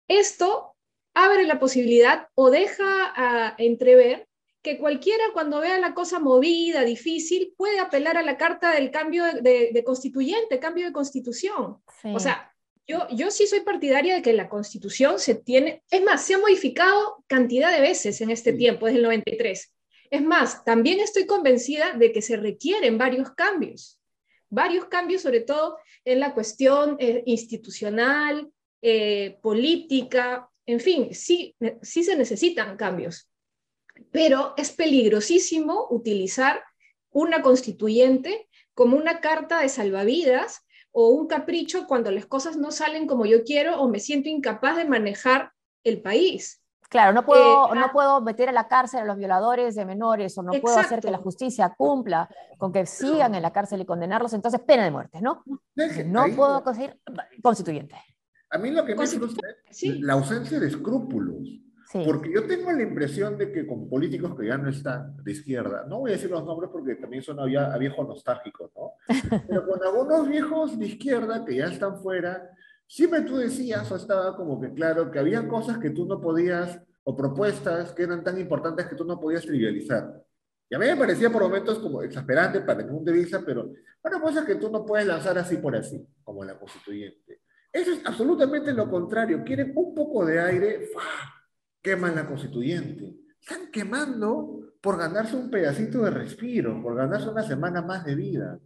esto 0.09 0.75
abre 1.15 1.45
la 1.45 1.61
posibilidad 1.61 2.27
o 2.35 2.51
deja 2.51 3.13
a 3.15 3.55
entrever 3.57 4.27
que 4.63 4.79
cualquiera 4.79 5.23
cuando 5.33 5.61
vea 5.61 5.79
la 5.79 5.95
cosa 5.95 6.19
movida, 6.19 6.83
difícil, 6.83 7.55
puede 7.57 7.79
apelar 7.79 8.17
a 8.17 8.23
la 8.23 8.37
carta 8.37 8.73
del 8.73 8.91
cambio 8.91 9.25
de, 9.41 9.83
constituyente, 9.87 10.59
cambio 10.59 10.87
de 10.87 10.93
constitución. 10.93 11.79
O 12.03 12.19
sea, 12.19 12.53
yo, 12.85 13.07
yo 13.11 13.31
sí 13.31 13.47
soy 13.47 13.61
partidaria 13.61 14.17
de 14.17 14.23
que 14.23 14.33
la 14.33 14.49
constitución 14.49 15.21
se 15.21 15.37
tiene, 15.37 15.85
es 15.89 16.03
más, 16.03 16.25
se 16.25 16.35
ha 16.35 16.39
modificado 16.39 17.23
cantidad 17.29 17.73
de 17.73 17.81
veces 17.81 18.21
en 18.21 18.31
este 18.31 18.53
tiempo, 18.53 18.87
desde 18.87 18.99
el 18.99 19.05
93. 19.05 19.72
Es 20.13 20.21
más, 20.23 20.63
también 20.63 21.01
estoy 21.01 21.25
convencida 21.25 21.95
de 21.95 22.13
que 22.13 22.21
se 22.21 22.37
requieren 22.37 22.99
varios 22.99 23.31
cambios, 23.31 23.99
varios 24.51 24.85
cambios 24.85 25.23
sobre 25.23 25.41
todo 25.41 25.79
en 26.05 26.21
la 26.21 26.35
cuestión 26.35 26.97
eh, 26.99 27.23
institucional, 27.25 28.53
eh, 28.83 29.39
política, 29.41 30.51
en 30.67 30.81
fin, 30.81 31.15
sí, 31.15 31.57
sí 31.81 32.05
se 32.05 32.15
necesitan 32.15 32.77
cambios, 32.77 33.31
pero 34.11 34.53
es 34.59 34.71
peligrosísimo 34.73 35.87
utilizar 35.89 36.63
una 37.11 37.41
constituyente 37.41 38.51
como 38.75 38.99
una 38.99 39.23
carta 39.23 39.61
de 39.61 39.71
salvavidas 39.71 40.61
o 40.91 41.09
un 41.09 41.27
capricho 41.27 41.87
cuando 41.87 42.11
las 42.11 42.27
cosas 42.27 42.59
no 42.59 42.71
salen 42.71 43.07
como 43.07 43.25
yo 43.25 43.45
quiero 43.45 43.81
o 43.81 43.89
me 43.89 43.99
siento 43.99 44.29
incapaz 44.29 44.77
de 44.77 44.85
manejar 44.85 45.53
el 45.85 46.03
país. 46.03 46.62
Claro, 46.93 47.15
no 47.15 47.25
puedo, 47.25 47.75
no 47.75 47.91
puedo 47.91 48.21
meter 48.21 48.51
a 48.51 48.53
la 48.53 48.69
cárcel 48.69 49.01
a 49.01 49.05
los 49.07 49.17
violadores 49.17 49.75
de 49.75 49.87
menores 49.87 50.37
o 50.37 50.43
no 50.43 50.53
puedo 50.61 50.79
hacer 50.79 51.01
que 51.01 51.11
la 51.11 51.17
justicia 51.17 51.75
cumpla 51.75 52.29
con 52.59 52.71
que 52.71 52.85
sigan 52.85 53.35
en 53.35 53.41
la 53.41 53.51
cárcel 53.51 53.81
y 53.81 53.87
condenarlos, 53.87 54.35
entonces 54.35 54.61
pena 54.61 54.85
de 54.85 54.91
muerte, 54.91 55.23
¿no? 55.23 55.43
No 56.05 56.27
puedo 56.37 56.63
conseguir 56.63 57.01
constituyente. 57.43 57.97
A 58.51 58.59
mí 58.59 58.71
lo 58.71 58.85
que 58.85 58.95
me 58.95 59.07
frustra 59.07 59.49
es 59.71 60.01
la 60.01 60.13
ausencia 60.13 60.61
de 60.61 60.67
escrúpulos. 60.67 61.49
Porque 62.05 62.31
yo 62.31 62.47
tengo 62.47 62.71
la 62.73 62.83
impresión 62.83 63.39
de 63.39 63.51
que 63.51 63.67
con 63.67 63.89
políticos 63.89 64.35
que 64.39 64.47
ya 64.47 64.59
no 64.59 64.69
están 64.69 65.17
de 65.25 65.33
izquierda, 65.33 65.87
no 65.89 66.01
voy 66.01 66.11
a 66.11 66.15
decir 66.15 66.31
los 66.31 66.45
nombres 66.45 66.71
porque 66.71 66.97
también 66.97 67.23
son 67.23 67.41
a, 67.41 67.45
a 67.45 67.79
viejos 67.79 68.07
nostálgicos, 68.07 68.71
¿no? 68.77 68.93
Pero 69.49 69.67
con 69.67 69.83
algunos 69.83 70.29
viejos 70.29 70.79
de 70.79 70.87
izquierda 70.89 71.43
que 71.45 71.57
ya 71.57 71.67
están 71.67 71.99
fuera, 71.99 72.51
siempre 72.93 73.23
tú 73.23 73.39
decías, 73.39 73.91
o 73.91 73.97
estaba 73.97 74.37
como 74.37 74.61
que 74.61 74.75
claro, 74.75 75.11
que 75.11 75.19
había 75.19 75.49
cosas 75.49 75.79
que 75.79 75.91
tú 75.91 76.05
no 76.05 76.21
podías, 76.21 76.79
o 77.05 77.17
propuestas 77.17 77.93
que 77.93 78.03
eran 78.03 78.23
tan 78.23 78.39
importantes 78.39 78.87
que 78.87 78.95
tú 78.95 79.07
no 79.07 79.19
podías 79.19 79.47
trivializar. 79.47 80.23
Y 80.69 80.75
a 80.75 80.79
mí 80.79 80.85
me 80.85 80.97
parecía 80.97 81.31
por 81.31 81.43
momentos 81.43 81.79
como 81.79 82.03
exasperante 82.03 82.61
para 82.61 82.83
mi 82.83 82.91
punto 82.91 83.11
de 83.11 83.17
vista, 83.17 83.43
pero 83.45 83.73
una 84.03 84.21
cosa 84.21 84.45
que 84.45 84.57
tú 84.57 84.71
no 84.71 84.85
puedes 84.85 85.07
lanzar 85.07 85.39
así 85.39 85.57
por 85.57 85.75
así, 85.75 86.07
como 86.23 86.45
la 86.45 86.59
constituyente. 86.59 87.41
Eso 87.73 87.93
es 87.93 88.05
absolutamente 88.05 88.75
lo 88.75 88.91
contrario. 88.91 89.43
Quieren 89.43 89.73
un 89.75 89.95
poco 89.95 90.27
de 90.27 90.39
aire, 90.39 90.91
queman 91.81 92.15
la 92.15 92.27
constituyente. 92.27 93.11
Están 93.41 93.71
quemando 93.71 94.75
por 94.83 94.99
ganarse 94.99 95.35
un 95.35 95.51
pedacito 95.51 96.03
de 96.03 96.11
respiro, 96.11 96.83
por 96.83 96.95
ganarse 96.95 97.31
una 97.31 97.43
semana 97.43 97.81
más 97.81 98.05
de 98.05 98.15
vida. 98.15 98.61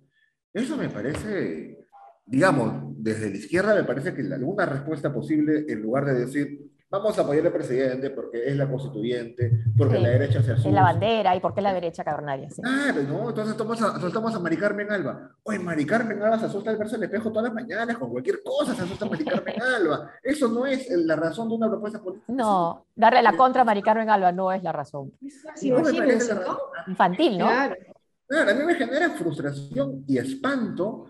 Eso 0.52 0.76
me 0.76 0.88
parece 0.88 1.85
digamos, 2.26 2.74
desde 2.96 3.30
la 3.30 3.36
izquierda 3.36 3.74
me 3.74 3.84
parece 3.84 4.12
que 4.12 4.22
alguna 4.22 4.66
respuesta 4.66 5.12
posible, 5.12 5.64
en 5.68 5.80
lugar 5.80 6.04
de 6.04 6.14
decir, 6.14 6.70
vamos 6.90 7.18
a 7.18 7.22
apoyar 7.22 7.46
al 7.46 7.52
presidente 7.52 8.10
porque 8.10 8.48
es 8.48 8.56
la 8.56 8.68
constituyente, 8.68 9.52
porque 9.76 9.98
la 9.98 10.10
derecha 10.10 10.42
se 10.42 10.52
asusta. 10.52 10.68
Es 10.68 10.74
la 10.74 10.82
bandera 10.82 11.36
y 11.36 11.40
porque 11.40 11.60
es 11.60 11.64
la 11.64 11.72
derecha 11.72 12.04
cavernaria. 12.04 12.50
Sí. 12.50 12.62
Claro, 12.62 13.02
¿no? 13.02 13.28
Entonces 13.28 13.54
asustamos 13.54 14.34
a, 14.34 14.36
a 14.36 14.40
Mari 14.40 14.56
Carmen 14.56 14.90
Alba. 14.90 15.30
Oye, 15.44 15.58
Mari 15.58 15.86
Carmen 15.86 16.22
Alba 16.22 16.38
se 16.38 16.46
asusta 16.46 16.70
al 16.70 16.76
verse 16.76 16.96
el 16.96 17.04
espejo 17.04 17.30
todas 17.30 17.44
las 17.44 17.54
mañanas, 17.54 17.96
con 17.96 18.10
cualquier 18.10 18.42
cosa 18.42 18.74
se 18.74 18.82
asusta 18.82 19.06
a 19.06 19.08
Mari 19.08 19.24
Carmen 19.24 19.62
Alba. 19.76 20.10
Eso 20.22 20.48
no 20.48 20.66
es 20.66 20.88
la 20.90 21.16
razón 21.16 21.48
de 21.48 21.54
una 21.54 21.68
propuesta 21.68 22.00
política. 22.00 22.32
No, 22.32 22.86
darle 22.94 23.22
la 23.22 23.36
contra 23.36 23.62
a 23.62 23.64
Mari 23.64 23.82
Carmen 23.82 24.10
Alba 24.10 24.32
no 24.32 24.52
es 24.52 24.62
la 24.62 24.72
razón. 24.72 25.12
no 25.20 25.80
me 25.80 25.92
parece 25.92 26.34
la 26.34 26.40
razón. 26.40 26.56
Infantil, 26.88 27.38
¿no? 27.38 27.46
Claro. 27.46 27.76
Claro, 28.28 28.50
a 28.50 28.54
mí 28.54 28.64
me 28.64 28.74
genera 28.74 29.10
frustración 29.10 30.04
y 30.08 30.18
espanto 30.18 31.06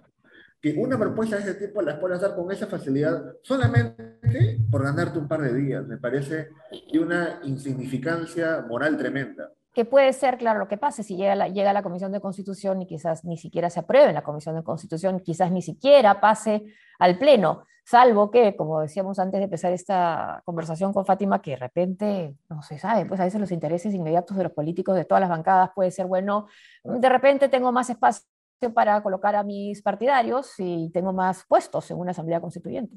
que 0.61 0.75
una 0.79 0.99
propuesta 0.99 1.37
de 1.37 1.43
ese 1.43 1.55
tipo 1.55 1.83
la 1.83 2.01
puedas 2.01 2.21
dar 2.21 2.35
con 2.35 2.51
esa 2.51 2.67
facilidad 2.67 3.35
solamente 3.43 4.59
por 4.71 4.83
ganarte 4.83 5.19
un 5.19 5.29
par 5.29 5.43
de 5.43 5.55
días. 5.55 5.87
Me 5.87 5.99
parece 5.99 6.49
de 6.93 6.99
una 6.99 7.41
insignificancia 7.45 8.65
moral 8.69 8.97
tremenda. 8.97 9.51
Que 9.73 9.85
puede 9.85 10.13
ser, 10.15 10.39
claro, 10.39 10.59
lo 10.59 10.69
que 10.69 10.79
pase 10.79 11.03
si 11.03 11.17
llega 11.17 11.35
la, 11.35 11.49
llega 11.49 11.73
la 11.73 11.83
Comisión 11.83 12.11
de 12.11 12.21
Constitución 12.21 12.81
y 12.81 12.87
quizás 12.87 13.25
ni 13.25 13.37
siquiera 13.37 13.69
se 13.69 13.81
apruebe 13.81 14.09
en 14.09 14.15
la 14.15 14.25
Comisión 14.25 14.57
de 14.57 14.63
Constitución, 14.63 15.21
quizás 15.21 15.53
ni 15.53 15.61
siquiera 15.61 16.19
pase 16.19 16.65
al 16.99 17.19
Pleno, 17.19 17.65
salvo 17.85 18.31
que, 18.31 18.57
como 18.57 18.81
decíamos 18.81 19.19
antes 19.19 19.39
de 19.39 19.45
empezar 19.45 19.73
esta 19.73 20.43
conversación 20.47 20.95
con 20.95 21.05
Fátima, 21.05 21.43
que 21.43 21.53
de 21.53 21.57
repente 21.59 22.37
no 22.49 22.63
se 22.63 22.79
sabe, 22.79 23.05
pues 23.05 23.21
a 23.21 23.25
veces 23.25 23.41
los 23.41 23.53
intereses 23.53 23.95
inmediatos 23.95 24.37
de 24.37 24.45
los 24.45 24.53
políticos 24.53 24.97
de 24.97 25.05
todas 25.05 25.21
las 25.21 25.31
bancadas 25.31 25.71
puede 25.75 25.91
ser, 25.91 26.07
bueno, 26.07 26.49
de 26.83 27.09
repente 27.09 27.49
tengo 27.51 27.71
más 27.71 27.91
espacio 27.91 28.27
para 28.75 29.03
colocar 29.03 29.37
a 29.37 29.43
mis 29.43 29.83
partidarios 29.83 30.55
y 30.59 30.91
tengo 30.93 31.13
más 31.13 31.45
puestos 31.47 31.91
en 31.91 31.99
una 31.99 32.13
asamblea 32.13 32.41
constituyente. 32.41 32.97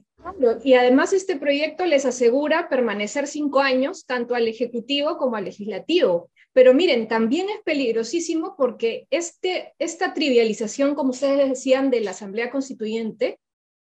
Y 0.63 0.73
además 0.73 1.13
este 1.13 1.37
proyecto 1.37 1.85
les 1.85 2.05
asegura 2.05 2.69
permanecer 2.69 3.27
cinco 3.27 3.59
años 3.59 4.05
tanto 4.05 4.35
al 4.35 4.47
Ejecutivo 4.47 5.17
como 5.17 5.35
al 5.35 5.45
Legislativo. 5.45 6.29
Pero 6.53 6.73
miren, 6.73 7.07
también 7.07 7.47
es 7.49 7.61
peligrosísimo 7.63 8.55
porque 8.57 9.07
este, 9.11 9.73
esta 9.79 10.13
trivialización, 10.13 10.95
como 10.95 11.11
ustedes 11.11 11.49
decían, 11.49 11.89
de 11.91 12.01
la 12.01 12.11
Asamblea 12.11 12.51
Constituyente, 12.51 13.39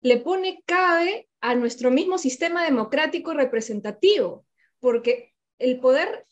le 0.01 0.17
pone 0.17 0.61
cabe 0.65 1.27
a 1.41 1.55
nuestro 1.55 1.89
mismo 1.89 2.17
sistema 2.17 2.63
democrático 2.63 3.33
representativo, 3.33 4.45
porque 4.79 5.33
el 5.57 5.79
poder 5.79 6.25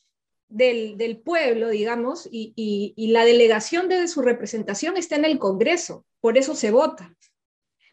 del, 0.50 1.22
pueblo, 1.24 1.70
digamos, 1.70 2.28
y, 2.32 2.94
la 3.12 3.24
delegación 3.24 3.88
de 3.88 4.08
su 4.08 4.22
representación 4.22 4.98
está 4.98 5.16
en 5.16 5.26
el 5.26 5.40
Congreso, 5.40 6.06
por 6.20 6.38
eso 6.38 6.56
se 6.56 6.72
vota. 6.72 7.16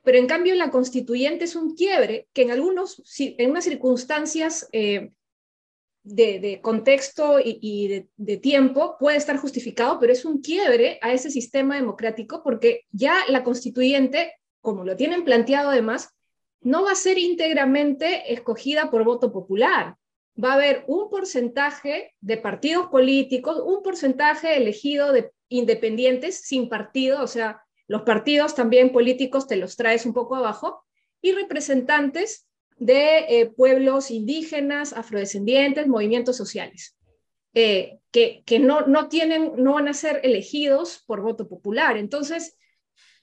Pero 0.02 0.18
en 0.18 0.26
cambio 0.26 0.54
la 0.54 0.70
constituyente 0.70 1.44
es 1.44 1.56
un 1.56 1.74
quiebre 1.74 2.28
que 2.32 2.42
en 2.42 2.50
algunos, 2.52 3.02
en 3.18 3.50
unas 3.50 3.64
circunstancias 3.64 4.68
eh, 4.72 5.10
de, 6.04 6.60
contexto 6.62 7.38
y, 7.44 7.88
de, 7.88 8.08
de, 8.16 8.36
tiempo 8.36 8.96
puede 9.00 9.16
estar 9.16 9.36
justificado, 9.36 9.98
pero 9.98 10.12
es 10.12 10.24
un 10.24 10.40
quiebre 10.40 10.98
a 11.02 11.12
ese 11.12 11.30
sistema 11.30 11.74
democrático 11.74 12.42
porque 12.44 12.82
ya 12.92 13.16
la 13.28 13.42
constituyente, 13.42 14.32
como 14.60 14.84
lo 14.84 14.96
tienen 14.96 15.24
planteado 15.24 15.70
además, 15.70 16.10
no 16.60 16.84
va 16.84 16.92
a 16.92 16.96
ser 16.96 17.18
íntegramente 17.18 18.32
escogida 18.32 18.90
por 18.90 19.04
voto 19.04 19.32
popular, 19.32 19.96
va 20.42 20.52
a 20.52 20.54
haber 20.54 20.84
un 20.86 21.08
porcentaje 21.08 22.14
de 22.20 22.36
partidos 22.36 22.88
políticos, 22.88 23.62
un 23.64 23.82
porcentaje 23.82 24.56
elegido 24.56 25.12
de 25.12 25.32
independientes 25.48 26.42
sin 26.42 26.68
partido, 26.68 27.22
o 27.22 27.26
sea, 27.26 27.62
los 27.88 28.02
partidos 28.02 28.54
también 28.54 28.92
políticos 28.92 29.46
te 29.46 29.56
los 29.56 29.76
traes 29.76 30.04
un 30.06 30.12
poco 30.12 30.36
abajo, 30.36 30.84
y 31.22 31.32
representantes 31.32 32.46
de 32.78 33.18
eh, 33.28 33.46
pueblos 33.46 34.10
indígenas, 34.10 34.92
afrodescendientes, 34.92 35.86
movimientos 35.86 36.36
sociales, 36.36 36.96
eh, 37.54 37.98
que, 38.10 38.42
que 38.44 38.58
no, 38.58 38.82
no, 38.82 39.08
tienen, 39.08 39.52
no 39.56 39.74
van 39.74 39.88
a 39.88 39.94
ser 39.94 40.20
elegidos 40.24 41.02
por 41.06 41.22
voto 41.22 41.48
popular. 41.48 41.96
Entonces, 41.96 42.56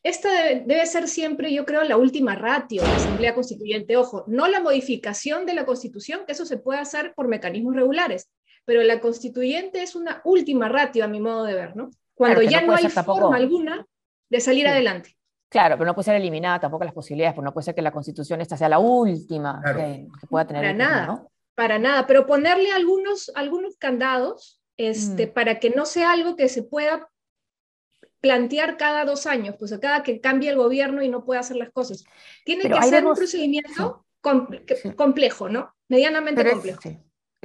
esta 0.04 0.30
debe, 0.30 0.86
ser 0.86 1.08
siempre, 1.08 1.54
yo 1.54 1.66
creo, 1.66 1.84
la 1.84 1.96
última 1.96 2.36
ratio 2.36 2.82
de 2.82 2.88
la 2.90 2.96
Asamblea 2.98 3.34
Constituyente. 3.34 3.96
Ojo, 3.96 4.26
no 4.28 4.48
la 4.48 4.60
modificación 4.60 5.46
de 5.46 5.54
la 5.54 5.66
Constitución, 5.66 6.26
que 6.26 6.34
eso 6.34 6.46
se 6.46 6.58
puede 6.58 6.80
hacer 6.80 7.14
por 7.16 7.30
mecanismos 7.30 7.74
regulares, 7.74 8.30
pero 8.66 8.84
la 8.84 9.00
Constituyente 9.00 9.82
es 9.82 9.96
una 9.96 10.22
última 10.26 10.68
ratio, 10.68 11.06
a 11.06 11.08
mi 11.08 11.22
modo 11.22 11.46
de 11.46 11.54
ver, 11.54 11.76
¿no? 11.76 11.90
Cuando 12.14 12.42
ya 12.42 12.62
no, 12.62 12.76
hay 12.76 12.90
forma 12.90 13.38
alguna 13.38 13.86
de 14.30 14.40
salir 14.42 14.68
adelante. 14.68 15.16
Claro, 15.50 15.78
pero 15.78 15.86
no 15.86 15.96
puede 15.96 16.06
ser 16.06 16.16
eliminada 16.16 16.60
tampoco 16.60 16.84
las 16.84 16.94
posibilidades, 16.94 17.36
porque 17.36 17.46
no 17.46 17.54
puede 17.54 17.66
ser 17.66 17.76
que 17.76 17.82
la 17.82 17.92
Constitución 17.92 18.42
esta 18.42 18.58
sea 18.58 18.70
la 18.70 18.80
última 18.80 19.62
que, 19.64 20.08
pueda 20.28 20.46
tener. 20.46 20.64
Para 20.64 20.74
nada, 20.74 21.28
para 21.56 21.80
nada, 21.80 22.08
pero 22.08 22.26
ponerle 22.26 22.72
algunos, 22.72 23.32
algunos 23.36 23.78
candados 23.78 24.62
este, 24.78 25.28
mm. 25.28 25.34
para 25.34 25.60
que 25.60 25.70
no 25.70 25.86
sea 25.86 26.12
algo 26.12 26.36
que 26.36 26.50
se 26.50 26.64
pueda 26.64 27.08
plantear 28.24 28.78
cada 28.78 29.04
dos 29.04 29.28
años, 29.28 29.58
pues 29.60 29.74
a 29.74 29.82
cada 29.82 30.02
que 30.02 30.22
cambie 30.22 30.50
el 30.50 30.56
gobierno 30.56 31.04
y 31.04 31.10
no 31.10 31.26
pueda 31.26 31.42
hacer 31.42 31.58
las 31.58 31.72
cosas. 31.72 32.06
Tiene 32.46 32.64
que 32.70 32.82
ser 32.84 33.06
un 33.06 33.16
procedimiento 33.16 34.06
complejo, 34.96 35.50
¿no? 35.50 35.76
Medianamente 35.90 36.50
complejo. 36.50 36.80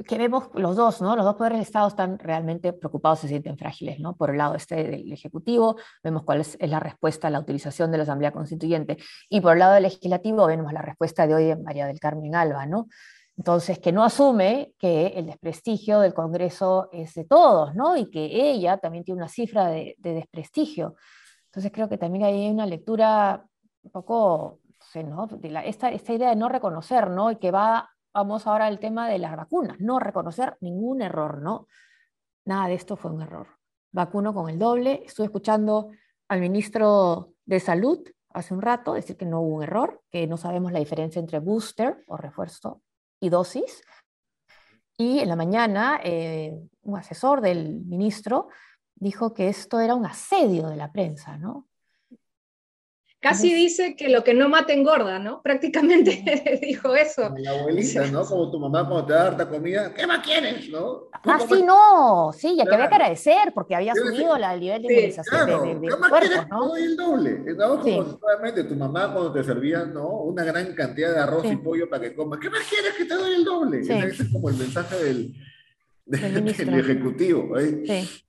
Que 0.07 0.17
vemos 0.17 0.47
los 0.53 0.77
dos, 0.77 1.01
¿no? 1.01 1.17
Los 1.17 1.25
dos 1.25 1.35
poderes 1.35 1.57
de 1.57 1.63
Estado 1.63 1.89
están 1.89 2.17
realmente 2.17 2.71
preocupados, 2.71 3.19
se 3.19 3.27
sienten 3.27 3.57
frágiles, 3.57 3.99
¿no? 3.99 4.15
Por 4.15 4.29
el 4.29 4.37
lado 4.37 4.55
este 4.55 4.75
del 4.75 5.11
Ejecutivo, 5.11 5.75
vemos 6.01 6.23
cuál 6.23 6.39
es, 6.39 6.57
la 6.61 6.79
respuesta 6.79 7.27
a 7.27 7.31
la 7.31 7.41
utilización 7.41 7.91
de 7.91 7.97
la 7.97 8.03
Asamblea 8.03 8.31
Constituyente, 8.31 8.95
y 9.27 9.41
por 9.41 9.53
el 9.53 9.59
lado 9.59 9.73
del 9.73 9.83
Legislativo 9.83 10.45
vemos 10.45 10.71
la 10.71 10.81
respuesta 10.81 11.27
de 11.27 11.35
hoy 11.35 11.43
de 11.43 11.57
María 11.57 11.87
del 11.87 11.99
Carmen 11.99 12.35
Alba, 12.35 12.65
¿no? 12.65 12.87
Entonces, 13.39 13.79
que 13.79 13.93
no 13.93 14.03
asume 14.03 14.73
que 14.77 15.07
el 15.15 15.27
desprestigio 15.27 16.01
del 16.01 16.13
Congreso 16.13 16.89
es 16.91 17.13
de 17.13 17.23
todos, 17.23 17.73
¿no? 17.73 17.95
Y 17.95 18.09
que 18.09 18.25
ella 18.25 18.79
también 18.79 19.05
tiene 19.05 19.21
una 19.21 19.29
cifra 19.29 19.67
de, 19.67 19.95
desprestigio. 19.97 20.95
Entonces, 21.45 21.71
creo 21.71 21.87
que 21.87 21.97
también 21.97 22.25
hay 22.25 22.49
una 22.49 22.65
lectura 22.65 23.45
un 23.81 23.91
poco, 23.91 24.59
¿no? 24.95 25.27
De 25.27 25.61
esta, 25.65 25.89
esta, 25.89 26.11
idea 26.13 26.31
de 26.31 26.35
no 26.35 26.49
reconocer, 26.49 27.09
¿no? 27.11 27.31
Y 27.31 27.37
que 27.37 27.49
va, 27.49 27.89
vamos 28.13 28.45
ahora 28.45 28.65
al 28.65 28.77
tema 28.77 29.07
de 29.07 29.19
las 29.19 29.37
vacunas, 29.37 29.79
no 29.79 29.99
reconocer 29.99 30.57
ningún 30.59 31.01
error, 31.01 31.41
¿no? 31.41 31.67
Nada 32.43 32.67
de 32.67 32.73
esto 32.73 32.97
fue 32.97 33.11
un 33.11 33.21
error. 33.21 33.47
Vacuno 33.93 34.33
con 34.33 34.49
el 34.49 34.59
doble. 34.59 35.03
Estuve 35.05 35.27
escuchando 35.27 35.91
al 36.27 36.41
ministro 36.41 37.35
de 37.45 37.61
Salud 37.61 38.05
hace 38.31 38.53
un 38.53 38.61
rato 38.61 38.95
decir 38.95 39.15
que 39.15 39.25
no 39.25 39.39
hubo 39.39 39.55
un 39.55 39.63
error, 39.63 40.01
que 40.11 40.27
no 40.27 40.35
sabemos 40.35 40.73
la 40.73 40.79
diferencia 40.79 41.21
entre 41.21 41.39
booster 41.39 42.03
o 42.07 42.17
refuerzo 42.17 42.81
y 43.19 43.29
dosis. 43.29 43.81
Y 44.97 45.19
en 45.19 45.29
la 45.29 45.37
mañana, 45.37 46.01
eh, 46.03 46.59
un 46.81 46.97
asesor 46.97 47.39
del 47.39 47.85
ministro 47.85 48.49
dijo 48.95 49.33
que 49.33 49.47
esto 49.47 49.79
era 49.79 49.95
un 49.95 50.05
asedio 50.05 50.67
de 50.67 50.75
la 50.75 50.91
prensa, 50.91 51.37
¿no? 51.37 51.68
Casi 53.21 53.53
dice 53.53 53.97
que 53.97 54.07
lo 54.07 54.23
que 54.23 54.33
no 54.33 54.47
mata 54.47 54.71
engorda, 54.71 55.19
¿no? 55.19 55.41
Prácticamente 55.43 56.59
dijo 56.61 56.95
eso. 56.95 57.23
Como 57.23 57.37
la 57.39 57.51
abuelita, 57.51 58.07
¿no? 58.07 58.23
Como 58.23 58.49
tu 58.49 58.59
mamá 58.59 58.87
cuando 58.87 59.05
te 59.07 59.13
da 59.13 59.27
harta 59.27 59.49
comida, 59.49 59.93
¿qué 59.93 60.07
más 60.07 60.25
quieres, 60.25 60.69
no? 60.69 61.09
Ah, 61.25 61.39
sí, 61.39 61.61
no, 61.63 62.31
sí, 62.31 62.55
ya 62.55 62.63
que 62.63 62.75
había 62.75 62.87
que 62.87 62.95
agradecer 62.95 63.51
porque 63.53 63.75
había 63.75 63.93
subido 63.93 64.37
el 64.37 64.59
nivel 64.59 64.81
de 64.81 64.93
inmunización 64.93 65.45
claro. 65.45 65.63
de, 65.63 65.75
de, 65.75 65.87
¿Qué 65.87 65.95
más 65.97 66.11
quieres? 66.11 66.47
¿no? 66.49 66.75
el 66.77 66.95
doble. 66.95 67.39
¿no? 67.39 67.69
Como 67.79 67.83
sí. 67.83 68.63
tu 68.69 68.75
mamá 68.75 69.11
cuando 69.11 69.33
te 69.33 69.43
servía, 69.43 69.83
¿no? 69.83 70.07
Una 70.07 70.45
gran 70.45 70.73
cantidad 70.73 71.13
de 71.13 71.19
arroz 71.19 71.45
y 71.51 71.57
pollo 71.57 71.89
para 71.89 72.03
que 72.03 72.15
comas. 72.15 72.39
¿Qué 72.39 72.49
más 72.49 72.61
quieres 72.69 72.93
que 72.93 73.03
te 73.03 73.15
doy 73.15 73.33
el 73.33 73.43
doble? 73.43 73.83
Sí. 73.83 73.91
Ese 73.91 74.23
es 74.23 74.31
como 74.31 74.49
el 74.49 74.55
mensaje 74.55 74.95
del, 74.95 75.35
del, 76.05 76.45
del 76.57 76.79
ejecutivo. 76.79 77.57
¿eh? 77.59 77.83
Sí. 77.85 78.25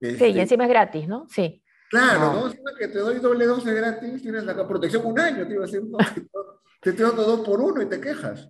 Este, 0.00 0.30
sí, 0.30 0.36
y 0.36 0.40
encima 0.40 0.64
es 0.64 0.70
gratis, 0.70 1.08
¿no? 1.08 1.26
Sí. 1.28 1.62
Claro, 1.90 2.32
¿no? 2.32 2.46
Encima 2.46 2.70
que 2.78 2.86
te 2.86 3.00
doy 3.00 3.18
doble 3.18 3.46
dosis 3.46 3.74
gratis, 3.74 4.22
tienes 4.22 4.44
la 4.44 4.66
protección 4.66 5.04
un 5.04 5.18
año, 5.18 5.44
te 5.44 5.54
iba 5.54 5.64
a 5.64 5.66
decir, 5.66 5.82
no, 5.84 5.98
te 6.80 6.90
estoy 6.90 7.04
dando 7.04 7.24
dos 7.24 7.40
por 7.40 7.60
uno 7.60 7.82
y 7.82 7.86
te 7.86 8.00
quejas. 8.00 8.48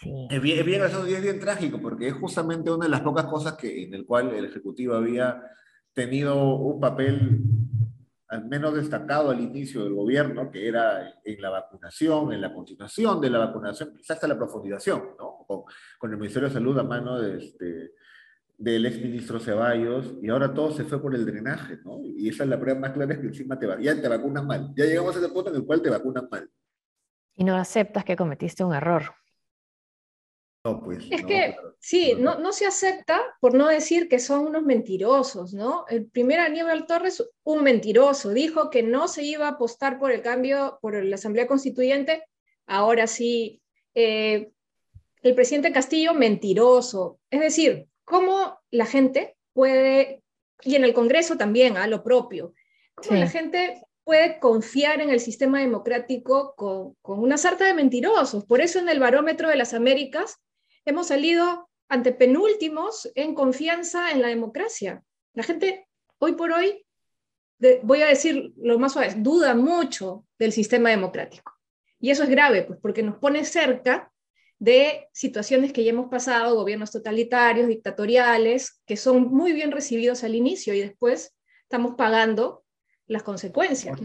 Sí. 0.00 0.26
Es 0.28 0.42
bien, 0.42 0.58
es 0.58 0.66
bien, 0.66 0.82
es 0.82 1.22
bien 1.22 1.38
trágico, 1.38 1.80
porque 1.80 2.08
es 2.08 2.14
justamente 2.14 2.70
una 2.72 2.86
de 2.86 2.90
las 2.90 3.02
pocas 3.02 3.26
cosas 3.26 3.54
que, 3.54 3.84
en 3.84 3.94
el 3.94 4.04
cual 4.04 4.34
el 4.34 4.46
Ejecutivo 4.46 4.94
había 4.94 5.40
tenido 5.92 6.56
un 6.56 6.80
papel 6.80 7.40
al 8.26 8.46
menos 8.46 8.74
destacado 8.74 9.30
al 9.30 9.40
inicio 9.40 9.84
del 9.84 9.94
gobierno, 9.94 10.50
que 10.50 10.66
era 10.66 11.20
en 11.24 11.40
la 11.40 11.50
vacunación, 11.50 12.32
en 12.32 12.40
la 12.40 12.52
continuación 12.52 13.20
de 13.20 13.30
la 13.30 13.38
vacunación, 13.38 13.92
quizás 13.96 14.16
hasta 14.16 14.28
la 14.28 14.36
profundización, 14.36 15.14
¿no? 15.18 15.44
Con, 15.46 15.62
con 15.98 16.10
el 16.10 16.16
Ministerio 16.16 16.48
de 16.48 16.54
Salud 16.54 16.78
a 16.78 16.84
mano 16.84 17.20
de, 17.20 17.38
este, 17.38 17.92
del 18.60 18.84
exministro 18.84 19.40
Ceballos, 19.40 20.14
y 20.20 20.28
ahora 20.28 20.52
todo 20.52 20.70
se 20.70 20.84
fue 20.84 21.00
por 21.00 21.14
el 21.14 21.24
drenaje, 21.24 21.78
¿no? 21.82 21.98
Y 22.04 22.28
esa 22.28 22.44
es 22.44 22.50
la 22.50 22.60
prueba 22.60 22.78
más 22.78 22.92
clara, 22.92 23.14
es 23.14 23.18
que 23.18 23.28
encima 23.28 23.58
te, 23.58 23.66
ya 23.80 24.00
te 24.00 24.06
vacunan 24.06 24.46
mal. 24.46 24.70
Ya 24.76 24.84
llegamos 24.84 25.16
a 25.16 25.18
ese 25.18 25.30
punto 25.30 25.48
en 25.48 25.56
el 25.56 25.64
cual 25.64 25.80
te 25.80 25.88
vacunan 25.88 26.28
mal. 26.30 26.50
Y 27.34 27.44
no 27.44 27.56
aceptas 27.56 28.04
que 28.04 28.16
cometiste 28.16 28.62
un 28.62 28.74
error. 28.74 29.14
No, 30.62 30.82
pues. 30.84 31.06
Es 31.10 31.24
que 31.24 31.56
sí, 31.78 32.14
no, 32.18 32.38
no 32.38 32.52
se 32.52 32.66
acepta 32.66 33.22
por 33.40 33.54
no 33.54 33.66
decir 33.66 34.10
que 34.10 34.18
son 34.18 34.40
unos 34.40 34.62
mentirosos, 34.62 35.54
¿no? 35.54 35.86
El 35.88 36.04
primer 36.10 36.38
Aníbal 36.40 36.86
Torres, 36.86 37.26
un 37.44 37.62
mentiroso, 37.62 38.28
dijo 38.28 38.68
que 38.68 38.82
no 38.82 39.08
se 39.08 39.22
iba 39.22 39.46
a 39.46 39.52
apostar 39.52 39.98
por 39.98 40.12
el 40.12 40.20
cambio, 40.20 40.78
por 40.82 41.02
la 41.02 41.14
Asamblea 41.14 41.46
Constituyente, 41.46 42.24
ahora 42.66 43.06
sí. 43.06 43.62
Eh, 43.94 44.52
el 45.22 45.34
presidente 45.34 45.72
Castillo 45.72 46.14
mentiroso. 46.14 47.20
Es 47.30 47.40
decir, 47.40 47.89
cómo 48.10 48.58
la 48.72 48.86
gente 48.86 49.36
puede, 49.52 50.24
y 50.62 50.74
en 50.74 50.82
el 50.82 50.92
Congreso 50.92 51.36
también, 51.36 51.76
a 51.76 51.86
lo 51.86 52.02
propio, 52.02 52.54
cómo 52.96 53.20
la 53.20 53.28
gente 53.28 53.80
puede 54.02 54.40
confiar 54.40 55.00
en 55.00 55.10
el 55.10 55.20
sistema 55.20 55.60
democrático 55.60 56.54
con, 56.56 56.96
con 57.02 57.20
una 57.20 57.38
sarta 57.38 57.66
de 57.66 57.74
mentirosos. 57.74 58.44
Por 58.44 58.60
eso 58.60 58.80
en 58.80 58.88
el 58.88 58.98
barómetro 58.98 59.48
de 59.48 59.54
las 59.54 59.74
Américas 59.74 60.38
hemos 60.84 61.06
salido 61.06 61.70
ante 61.88 62.12
penúltimos 62.12 63.08
en 63.14 63.32
confianza 63.34 64.10
en 64.10 64.22
la 64.22 64.28
democracia. 64.28 65.04
La 65.32 65.44
gente 65.44 65.86
hoy 66.18 66.32
por 66.32 66.50
hoy, 66.50 66.84
voy 67.82 68.02
a 68.02 68.06
decir 68.06 68.52
lo 68.56 68.76
más 68.80 68.92
suave, 68.92 69.14
duda 69.18 69.54
mucho 69.54 70.26
del 70.36 70.50
sistema 70.50 70.90
democrático. 70.90 71.52
Y 72.00 72.10
eso 72.10 72.24
es 72.24 72.28
grave, 72.28 72.64
pues, 72.64 72.80
porque 72.82 73.04
nos 73.04 73.18
pone 73.18 73.44
cerca 73.44 74.12
de 74.60 75.08
situaciones 75.12 75.72
que 75.72 75.82
ya 75.82 75.90
hemos 75.90 76.10
pasado, 76.10 76.54
gobiernos 76.54 76.92
totalitarios, 76.92 77.66
dictatoriales, 77.66 78.80
que 78.86 78.96
son 78.96 79.28
muy 79.28 79.52
bien 79.52 79.72
recibidos 79.72 80.22
al 80.22 80.34
inicio 80.34 80.74
y 80.74 80.80
después 80.80 81.34
estamos 81.62 81.94
pagando 81.96 82.62
las 83.06 83.22
consecuencias. 83.22 83.98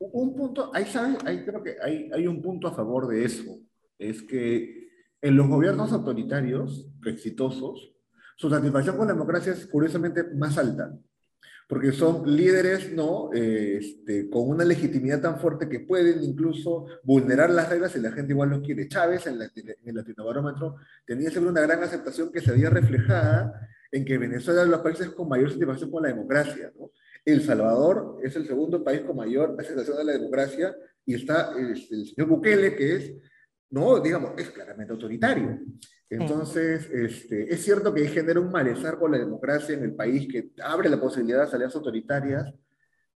Un 0.00 0.34
punto, 0.34 0.72
ahí, 0.74 0.84
creo 1.44 1.62
que 1.62 1.76
hay, 1.80 2.10
hay 2.12 2.26
un 2.26 2.42
punto 2.42 2.66
a 2.66 2.74
favor 2.74 3.06
de 3.06 3.24
eso, 3.24 3.60
es 3.98 4.22
que 4.22 4.88
en 5.22 5.36
los 5.36 5.46
gobiernos 5.46 5.92
autoritarios 5.92 6.88
exitosos, 7.06 7.94
su 8.36 8.50
satisfacción 8.50 8.96
con 8.96 9.06
la 9.06 9.12
democracia 9.12 9.52
es 9.52 9.66
curiosamente 9.66 10.24
más 10.34 10.58
alta 10.58 10.92
porque 11.70 11.92
son 11.92 12.24
líderes 12.26 12.92
¿no? 12.92 13.30
Eh, 13.32 13.78
este, 13.78 14.28
con 14.28 14.48
una 14.48 14.64
legitimidad 14.64 15.20
tan 15.20 15.38
fuerte 15.38 15.68
que 15.68 15.78
pueden 15.78 16.20
incluso 16.24 16.86
vulnerar 17.04 17.48
las 17.50 17.68
reglas 17.68 17.94
y 17.94 18.00
la 18.00 18.10
gente 18.10 18.32
igual 18.32 18.50
los 18.50 18.60
quiere. 18.60 18.88
Chávez 18.88 19.28
en, 19.28 19.38
el 19.40 19.94
Latinobarómetro 19.94 20.78
tenía 21.06 21.30
siempre 21.30 21.52
una 21.52 21.60
gran 21.60 21.80
aceptación 21.80 22.32
que 22.32 22.40
se 22.40 22.50
había 22.50 22.70
reflejada 22.70 23.68
en 23.92 24.04
que 24.04 24.18
Venezuela 24.18 24.62
es 24.62 24.66
uno 24.66 24.76
de 24.76 24.76
los 24.78 24.80
países 24.80 25.10
con 25.10 25.28
mayor 25.28 25.52
satisfacción 25.52 25.92
con 25.92 26.02
la 26.02 26.08
democracia. 26.08 26.72
¿no? 26.76 26.90
El 27.24 27.40
Salvador 27.40 28.18
es 28.24 28.34
el 28.34 28.48
segundo 28.48 28.82
país 28.82 29.02
con 29.02 29.14
mayor 29.14 29.54
aceptación 29.56 29.96
de 29.98 30.04
la 30.04 30.12
democracia 30.14 30.74
y 31.06 31.14
está 31.14 31.52
este, 31.56 31.94
el 31.94 32.06
señor 32.08 32.28
Bukele, 32.28 32.74
que 32.74 32.96
es, 32.96 33.12
no, 33.70 34.00
digamos, 34.00 34.32
es 34.36 34.50
claramente 34.50 34.92
autoritario. 34.92 35.58
Entonces, 36.08 36.90
este, 36.90 37.52
es 37.54 37.62
cierto 37.62 37.94
que 37.94 38.08
genera 38.08 38.40
un 38.40 38.50
malestar 38.50 38.98
con 38.98 39.12
la 39.12 39.18
democracia 39.18 39.76
en 39.76 39.84
el 39.84 39.94
país 39.94 40.26
que 40.30 40.50
abre 40.62 40.88
la 40.88 41.00
posibilidad 41.00 41.44
de 41.44 41.50
salidas 41.50 41.76
autoritarias, 41.76 42.52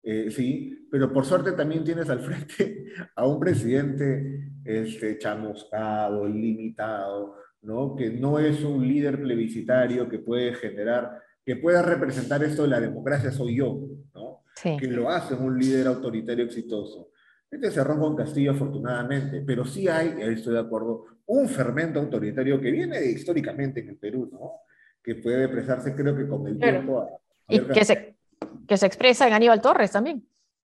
eh, 0.03 0.29
sí, 0.29 0.87
pero 0.91 1.11
por 1.11 1.25
suerte 1.25 1.53
también 1.53 1.83
tienes 1.83 2.09
al 2.09 2.19
frente 2.19 2.85
a 3.15 3.25
un 3.25 3.39
presidente 3.39 4.51
este, 4.63 5.17
chamuscado, 5.17 6.27
limitado, 6.27 7.35
¿no? 7.61 7.95
que 7.95 8.11
no 8.11 8.37
es 8.37 8.63
un 8.63 8.85
líder 8.85 9.21
plebiscitario 9.21 10.09
que 10.09 10.19
puede 10.19 10.53
generar, 10.55 11.19
que 11.45 11.55
pueda 11.55 11.81
representar 11.81 12.43
esto 12.43 12.63
de 12.63 12.67
la 12.67 12.81
democracia 12.81 13.31
soy 13.31 13.57
yo, 13.57 13.79
¿no? 14.13 14.43
que 14.61 14.87
lo 14.87 15.09
hace 15.09 15.33
un 15.33 15.57
líder 15.57 15.87
autoritario 15.87 16.45
exitoso. 16.45 17.09
Este 17.53 17.69
cerró 17.69 17.99
con 17.99 18.15
Castillo 18.15 18.51
afortunadamente, 18.51 19.43
pero 19.45 19.63
sí 19.63 19.87
hay, 19.87 20.15
estoy 20.21 20.55
de 20.55 20.59
acuerdo, 20.59 21.05
un 21.27 21.47
fermento 21.47 21.99
autoritario 21.99 22.59
que 22.59 22.71
viene 22.71 22.99
históricamente 23.05 23.81
en 23.81 23.89
el 23.89 23.97
Perú, 23.97 24.27
¿no? 24.31 24.53
Que 25.03 25.15
puede 25.15 25.43
expresarse, 25.43 25.93
creo 25.93 26.15
que 26.15 26.27
con 26.27 26.47
el 26.47 26.57
tiempo. 26.57 27.07
y 27.47 27.59
que 27.59 27.85
se, 27.85 28.15
que 28.67 28.75
se 28.75 28.87
expresa 28.87 29.27
en 29.27 29.33
Aníbal 29.33 29.61
Torres 29.61 29.91
también. 29.91 30.27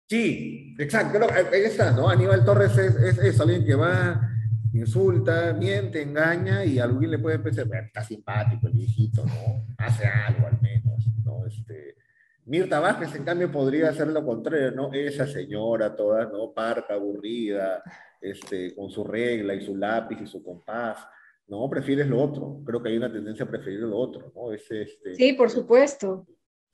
Sí, 0.09 0.75
exacto. 0.79 1.19
Ahí 1.31 1.61
está, 1.61 1.91
¿no? 1.91 2.09
Aníbal 2.09 2.43
Torres 2.43 2.75
es, 2.75 3.19
es, 3.19 3.39
alguien 3.39 3.63
que 3.63 3.75
va, 3.75 4.31
insulta, 4.73 5.53
miente, 5.53 6.01
engaña 6.01 6.65
y 6.65 6.79
a 6.79 6.85
alguien 6.85 7.11
le 7.11 7.19
puede 7.19 7.37
pensar, 7.37 7.67
está 7.85 8.03
simpático 8.03 8.65
el 8.65 8.73
viejito, 8.73 9.23
¿no? 9.27 9.75
Hace 9.77 10.07
algo 10.07 10.47
al 10.47 10.59
menos, 10.59 11.07
¿no? 11.23 11.45
Este, 11.45 11.97
Mirta 12.45 12.79
Vázquez, 12.79 13.15
en 13.15 13.23
cambio, 13.23 13.51
podría 13.51 13.89
hacer 13.89 14.07
lo 14.07 14.23
contrario, 14.25 14.71
¿no? 14.71 14.91
Esa 14.93 15.25
señora 15.25 15.95
toda, 15.95 16.25
¿no? 16.25 16.51
Parca, 16.53 16.95
aburrida, 16.95 17.81
este, 18.19 18.75
con 18.75 18.89
su 18.89 19.03
regla 19.03 19.53
y 19.53 19.65
su 19.65 19.75
lápiz 19.75 20.19
y 20.21 20.27
su 20.27 20.43
compás. 20.43 21.07
No, 21.47 21.69
prefieres 21.69 22.07
lo 22.07 22.21
otro. 22.21 22.61
Creo 22.65 22.81
que 22.81 22.89
hay 22.89 22.97
una 22.97 23.11
tendencia 23.11 23.45
a 23.45 23.49
preferir 23.49 23.79
lo 23.81 23.97
otro, 23.97 24.31
¿no? 24.35 24.51
este, 24.51 24.87
sí, 25.15 25.33
por 25.33 25.49
supuesto. 25.49 26.25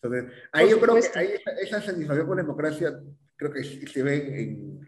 Entonces, 0.02 0.32
ahí 0.52 0.70
yo 0.70 0.80
creo 0.80 0.96
que 0.96 1.02
esa 1.62 1.82
satisfacción 1.82 2.28
con 2.28 2.38
la 2.38 2.44
democracia, 2.44 3.00
creo 3.36 3.52
que 3.52 3.64
se 3.64 4.04
ve 4.04 4.42
en, 4.42 4.80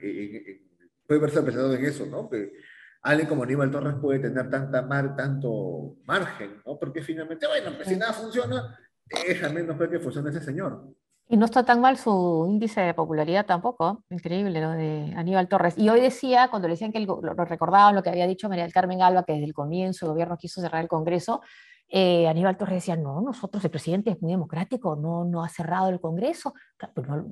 puede 1.06 1.20
verse 1.20 1.40
apreciado 1.40 1.74
en 1.74 1.86
eso, 1.86 2.06
¿no? 2.06 2.30
Que 2.30 2.54
alguien 3.02 3.28
como 3.28 3.44
Aníbal 3.44 3.72
Torres 3.72 3.96
puede 4.02 4.20
tener 4.20 4.50
tanta 4.50 4.82
mar, 4.84 5.16
tanto 5.16 5.98
margen, 6.06 6.62
¿no? 6.66 6.80
Porque 6.80 7.02
finalmente, 7.02 7.48
bueno, 7.48 7.72
pues 7.76 7.90
si 7.90 7.98
nada 7.98 8.14
funciona, 8.14 8.80
déjame 9.06 9.64
no 9.64 9.78
que 9.78 10.00
funcione 10.00 10.30
ese 10.30 10.42
señor. 10.42 10.94
Y 11.32 11.38
no 11.38 11.46
está 11.46 11.64
tan 11.64 11.80
mal 11.80 11.98
su 11.98 12.46
índice 12.50 12.82
de 12.82 12.94
popularidad 12.94 13.46
tampoco, 13.46 14.04
increíble 14.10 14.60
lo 14.60 14.72
de 14.72 15.14
Aníbal 15.16 15.48
Torres. 15.48 15.78
Y 15.78 15.88
hoy 15.88 16.02
decía, 16.02 16.50
cuando 16.50 16.68
le 16.68 16.74
decían 16.74 16.92
que 16.92 17.00
lo, 17.00 17.22
recordaban 17.22 17.96
lo 17.96 18.04
que 18.04 18.10
había 18.10 18.28
dicho 18.28 18.50
María 18.50 18.66
del 18.66 18.74
Carmen 18.74 19.02
Alba, 19.02 19.24
que 19.24 19.32
desde 19.32 19.46
el 19.46 19.54
comienzo 19.54 20.06
el 20.06 20.12
gobierno 20.12 20.36
quiso 20.36 20.60
cerrar 20.60 20.82
el 20.82 20.90
Congreso, 20.90 21.42
eh, 21.88 22.28
Aníbal 22.28 22.58
Torres 22.58 22.76
decía, 22.76 22.98
no, 22.98 23.22
nosotros, 23.22 23.64
el 23.64 23.72
presidente 23.72 24.12
es 24.12 24.22
muy 24.22 24.32
democrático, 24.32 24.98
no, 24.98 25.24
no 25.24 25.42
ha 25.42 25.48
cerrado 25.48 25.88
el 25.88 26.02
Congreso, 26.02 26.54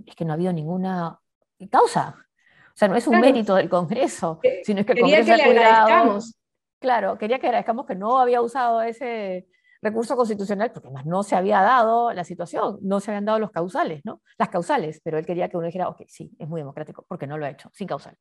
es 0.06 0.16
que 0.16 0.24
no 0.24 0.32
ha 0.32 0.36
habido 0.36 0.54
ninguna 0.54 1.20
causa. 1.70 2.16
O 2.74 2.78
sea, 2.80 2.88
no 2.88 2.96
es 2.96 3.06
un 3.06 3.20
mérito 3.20 3.56
del 3.56 3.68
Congreso, 3.68 4.40
sino 4.64 4.80
es 4.80 4.86
que 4.86 4.94
el 4.94 5.02
Congreso 5.02 5.36
que 5.36 5.54
le 5.54 5.62
Claro, 6.80 7.18
quería 7.18 7.40
que 7.40 7.48
agradezcamos 7.48 7.86
que 7.86 7.96
no 7.96 8.18
había 8.18 8.42
usado 8.42 8.82
ese, 8.82 9.50
recurso 9.82 10.16
constitucional, 10.16 10.72
porque 10.72 10.88
además 10.88 11.06
no 11.06 11.24
se 11.24 11.36
había 11.36 11.62
dado 11.62 12.12
la 12.14 12.24
situación, 12.24 12.80
no 12.82 13.00
se 13.00 13.12
habían 13.12 13.26
dado 13.26 13.40
los 13.40 13.52
causales, 13.52 14.02
¿no? 14.04 14.22
Las 14.38 14.50
causales, 14.50 15.00
pero 15.04 15.18
él 15.18 15.26
quería 15.26 15.50
que 15.50 15.58
uno 15.58 15.68
dijera, 15.68 15.90
ok, 15.90 16.04
sí, 16.08 16.32
es 16.38 16.48
muy 16.48 16.62
democrático, 16.62 17.06
porque 17.08 17.28
no 17.28 17.38
lo 17.38 17.46
ha 17.46 17.50
hecho, 17.50 17.70
sin 17.74 17.88
causal. 17.88 18.16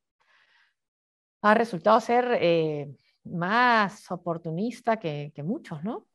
Ha 1.41 1.53
resultado 1.53 1.99
ser 1.99 2.37
eh, 2.39 2.89
más 3.25 4.09
oportunista 4.11 4.97
que, 4.97 5.31
que 5.33 5.43
muchos, 5.43 5.83
¿no? 5.83 6.07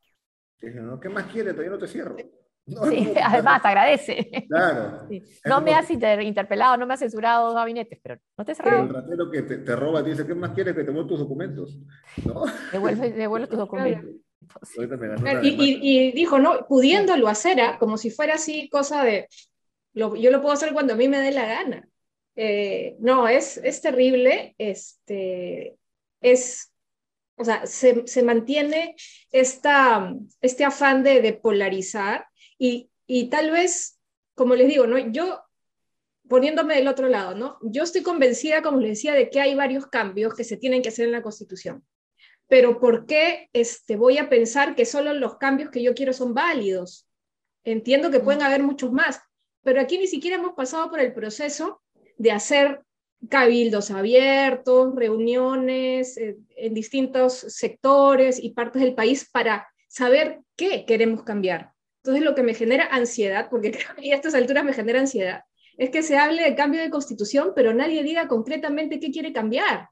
¿Qué 0.59 1.09
más 1.09 1.27
quiere? 1.27 1.51
Todavía 1.53 1.73
no 1.73 1.79
te 1.79 1.87
cierro. 1.87 2.17
sí, 2.67 3.13
además, 3.23 3.61
agradece. 3.65 4.47
Claro. 4.49 5.07
No 5.45 5.61
me 5.61 5.75
has 5.75 5.91
interpelado, 5.91 6.79
no 6.79 6.87
me 6.87 6.95
has 6.95 7.01
censurado 7.01 7.47
dos 7.47 7.55
gabinetes, 7.55 7.99
pero 8.03 8.19
no 8.39 8.45
te 8.45 8.55
cerrado. 8.55 8.85
el 8.85 8.89
ratero 8.89 9.31
que 9.31 9.43
te, 9.43 9.59
te 9.59 9.77
roba 9.77 10.03
dice, 10.03 10.27
¿qué 10.27 10.35
más 10.35 10.53
quieres 10.53 10.75
que 10.75 10.85
te 10.85 10.91
vuelva 10.91 11.09
tus 11.09 11.19
documentos? 11.19 11.79
¿No? 12.25 12.45
Devuelve, 12.73 13.13
devuelve 13.13 13.47
tus 13.47 13.59
documentos. 13.59 14.24
Y, 15.43 16.13
dijo, 16.13 16.39
no, 16.39 16.67
pudiéndolo 16.67 17.29
hacer, 17.29 17.61
¿ah? 17.61 17.79
como 17.79 17.99
si 17.99 18.11
fuera 18.11 18.35
así 18.35 18.69
cosa 18.69 19.05
de, 19.05 19.29
lo, 19.93 20.17
yo 20.17 20.31
lo 20.31 20.41
puedo 20.41 20.55
hacer 20.55 20.73
cuando 20.73 20.95
a 20.95 20.97
mí 20.97 21.09
me 21.09 21.21
dé 21.21 21.33
la 21.33 21.47
gana. 21.47 21.89
Eh, 22.37 22.97
no, 22.99 23.29
es, 23.29 23.59
es 23.59 23.81
terrible, 23.81 24.55
este, 24.59 25.77
es, 26.21 26.73
o 27.37 27.45
sea, 27.45 27.67
se, 27.67 28.07
se 28.07 28.23
mantiene 28.23 28.97
esta, 29.31 30.13
este 30.41 30.65
afán 30.65 31.05
de, 31.05 31.21
de 31.21 31.33
polarizar 31.33 32.27
y, 32.59 32.91
y, 33.07 33.29
tal 33.29 33.51
vez, 33.51 34.01
como 34.35 34.55
les 34.55 34.69
digo, 34.69 34.87
¿no? 34.87 34.99
yo 34.99 35.41
poniéndome 36.29 36.75
del 36.75 36.89
otro 36.89 37.09
lado, 37.09 37.35
¿no? 37.35 37.59
Yo 37.63 37.83
estoy 37.83 38.03
convencida, 38.03 38.63
como 38.63 38.81
les 38.81 38.91
decía, 38.93 39.13
de 39.13 39.29
que 39.29 39.41
hay 39.41 39.55
varios 39.55 39.87
cambios 39.87 40.35
que 40.35 40.43
se 40.43 40.57
tienen 40.57 40.83
que 40.83 40.89
hacer 40.89 41.05
en 41.05 41.13
la 41.13 41.23
Constitución 41.23 41.85
pero 42.49 42.79
¿por 42.79 43.07
qué 43.07 43.49
este, 43.53 43.97
voy 43.97 44.19
a 44.19 44.29
pensar 44.29 44.75
que 44.75 44.85
solo 44.85 45.13
los 45.15 45.37
cambios 45.39 45.71
que 45.71 45.83
yo 45.83 45.95
quiero 45.95 46.13
son 46.13 46.35
válidos? 46.35 47.09
Entiendo 47.65 48.11
que 48.11 48.21
pueden 48.21 48.43
haber 48.43 48.63
muchos 48.63 48.93
más, 48.93 49.21
pero 49.63 49.81
aquí 49.81 49.99
ni 49.99 50.07
siquiera 50.07 50.37
hemos 50.37 50.55
pasado 50.55 50.91
por 50.91 51.01
el 51.01 51.15
proceso 51.15 51.83
de 52.19 52.33
hacer 52.33 52.83
cabildos 53.29 53.91
abiertos, 53.91 54.95
reuniones 54.95 56.17
eh, 56.19 56.37
en 56.57 56.75
distintos 56.75 57.35
sectores 57.35 58.43
y 58.43 58.51
partes 58.51 58.83
del 58.83 58.95
país 58.95 59.29
para 59.31 59.67
saber 59.89 60.41
qué 60.57 60.85
queremos 60.85 61.23
cambiar. 61.23 61.73
Entonces 62.03 62.23
lo 62.23 62.35
que 62.35 62.43
me 62.43 62.55
genera 62.55 62.87
ansiedad, 62.91 63.49
porque 63.51 63.71
creo 63.73 63.97
que 63.97 64.13
a 64.13 64.17
estas 64.17 64.35
alturas 64.35 64.65
me 64.65 64.75
genera 64.75 65.01
ansiedad, 65.01 65.43
es 65.77 65.91
que 65.91 66.03
se 66.03 66.19
hable 66.19 66.43
de 66.43 66.55
cambio 66.55 66.81
de 66.83 66.91
constitución, 66.91 67.53
pero 67.57 67.75
nadie 67.75 68.03
diga 68.03 68.29
concretamente 68.29 69.01
qué 69.01 69.11
quiere 69.11 69.33
cambiar. 69.33 69.89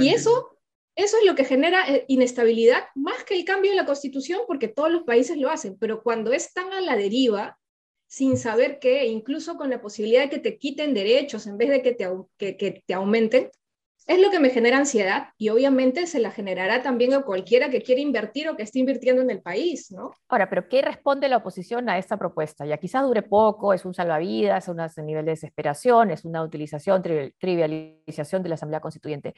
Y 0.00 0.08
eso, 0.08 0.58
eso 0.96 1.16
es 1.18 1.26
lo 1.26 1.34
que 1.34 1.44
genera 1.44 1.88
eh, 1.88 2.04
inestabilidad, 2.08 2.84
más 2.94 3.24
que 3.24 3.36
el 3.36 3.44
cambio 3.44 3.70
de 3.70 3.76
la 3.76 3.86
constitución, 3.86 4.42
porque 4.46 4.68
todos 4.68 4.90
los 4.90 5.02
países 5.02 5.36
lo 5.36 5.50
hacen, 5.50 5.76
pero 5.78 6.02
cuando 6.02 6.32
es 6.32 6.52
tan 6.52 6.72
a 6.72 6.80
la 6.80 6.96
deriva, 6.96 7.58
sin 8.06 8.36
saber 8.36 8.78
qué, 8.78 9.06
incluso 9.06 9.56
con 9.56 9.70
la 9.70 9.80
posibilidad 9.80 10.22
de 10.22 10.30
que 10.30 10.38
te 10.38 10.58
quiten 10.58 10.94
derechos 10.94 11.46
en 11.46 11.58
vez 11.58 11.70
de 11.70 11.82
que 11.82 11.92
te, 11.92 12.08
que, 12.36 12.82
te 12.86 12.94
aumenten, 12.94 13.50
es 14.06 14.20
lo 14.20 14.30
que 14.30 14.38
me 14.38 14.50
genera 14.50 14.78
ansiedad 14.78 15.28
y 15.38 15.48
obviamente 15.48 16.06
se 16.06 16.20
la 16.20 16.30
generará 16.30 16.82
también 16.82 17.14
a 17.14 17.22
cualquiera 17.22 17.70
que 17.70 17.82
quiera 17.82 18.02
invertir 18.02 18.48
o 18.48 18.56
que 18.56 18.62
esté 18.62 18.78
invirtiendo 18.78 19.22
en 19.22 19.30
el 19.30 19.40
país, 19.40 19.90
¿no? 19.90 20.12
Ahora, 20.28 20.50
pero 20.50 20.68
¿qué 20.68 20.82
responde 20.82 21.28
la 21.28 21.38
oposición 21.38 21.88
a 21.88 21.96
esta 21.96 22.18
propuesta? 22.18 22.66
Ya 22.66 22.76
quizás 22.76 23.02
dure 23.04 23.22
poco, 23.22 23.72
es 23.72 23.84
un 23.84 23.94
salvavidas, 23.94 24.64
es 24.64 24.68
un 24.68 25.06
nivel 25.06 25.24
de 25.24 25.32
desesperación, 25.32 26.10
es 26.10 26.24
una 26.24 26.42
utilización, 26.42 27.02
trivialización 27.02 28.42
de 28.42 28.48
la 28.50 28.56
Asamblea 28.56 28.80
Constituyente. 28.80 29.34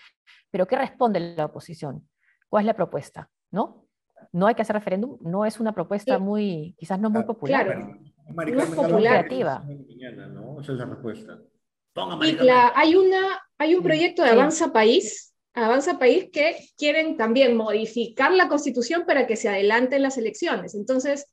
Pero 0.51 0.67
¿qué 0.67 0.77
responde 0.77 1.21
la 1.21 1.45
oposición? 1.45 2.09
¿Cuál 2.49 2.63
es 2.63 2.67
la 2.67 2.75
propuesta? 2.75 3.31
¿No? 3.53 3.87
No 4.33 4.49
hay 4.49 4.57
que 4.57 4.63
hacer 4.63 4.75
referéndum, 4.75 5.19
no 5.21 5.45
es 5.45 5.61
una 5.61 5.73
propuesta 5.73 6.19
muy, 6.19 6.75
quizás 6.77 6.99
no 6.99 7.11
muy 7.11 7.23
ah, 7.23 7.27
popular. 7.27 7.67
Claro, 7.67 7.99
no 8.29 8.63
es 8.63 8.71
popular. 8.71 9.29
¿no? 9.31 10.61
Esa 10.61 10.73
es 10.73 10.79
la 10.79 10.85
respuesta. 10.87 11.39
Y 12.23 12.33
la, 12.45 12.73
hay, 12.75 12.95
una, 12.95 13.41
hay 13.59 13.75
un 13.75 13.83
proyecto 13.83 14.23
de 14.23 14.31
Avanza 14.31 14.73
País, 14.73 15.35
Avanza 15.55 15.99
País 15.99 16.29
que 16.33 16.57
quieren 16.77 17.17
también 17.17 17.57
modificar 17.57 18.33
la 18.33 18.49
constitución 18.49 19.05
para 19.07 19.27
que 19.27 19.37
se 19.37 19.49
adelanten 19.49 20.03
las 20.03 20.19
elecciones. 20.19 20.75
Entonces, 20.75 21.27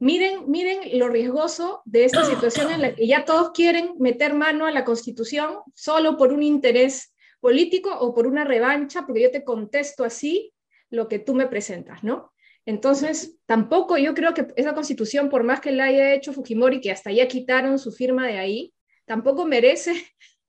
miren, 0.00 0.50
miren 0.50 0.98
lo 0.98 1.08
riesgoso 1.08 1.82
de 1.84 2.04
esta 2.04 2.24
situación 2.24 2.72
en 2.72 2.82
la 2.82 2.94
que 2.94 3.06
ya 3.06 3.24
todos 3.24 3.52
quieren 3.52 3.94
meter 3.98 4.34
mano 4.34 4.66
a 4.66 4.72
la 4.72 4.84
constitución 4.84 5.58
solo 5.74 6.16
por 6.16 6.32
un 6.32 6.42
interés 6.42 7.14
político 7.40 7.96
o 7.96 8.12
por 8.14 8.26
una 8.26 8.44
revancha, 8.44 9.06
porque 9.06 9.22
yo 9.22 9.30
te 9.30 9.44
contesto 9.44 10.04
así 10.04 10.52
lo 10.90 11.06
que 11.06 11.20
tú 11.20 11.34
me 11.34 11.46
presentas, 11.46 12.02
¿no? 12.02 12.32
Entonces, 12.66 13.38
tampoco 13.46 13.96
yo 13.96 14.14
creo 14.14 14.34
que 14.34 14.48
esa 14.56 14.74
constitución, 14.74 15.30
por 15.30 15.44
más 15.44 15.60
que 15.60 15.72
la 15.72 15.84
haya 15.84 16.12
hecho 16.12 16.32
Fujimori, 16.32 16.80
que 16.80 16.90
hasta 16.90 17.10
ya 17.10 17.26
quitaron 17.26 17.78
su 17.78 17.92
firma 17.92 18.26
de 18.26 18.38
ahí, 18.38 18.74
tampoco 19.06 19.46
merece 19.46 19.94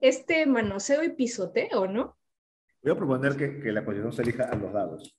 este 0.01 0.45
manoseo 0.45 1.03
y 1.03 1.09
pisoteo, 1.09 1.87
¿no? 1.87 2.17
Voy 2.83 2.91
a 2.91 2.95
proponer 2.95 3.37
que, 3.37 3.59
que 3.59 3.71
la 3.71 3.85
constitución 3.85 4.13
se 4.13 4.21
elija 4.23 4.49
a 4.49 4.55
los 4.55 4.73
dados. 4.73 5.15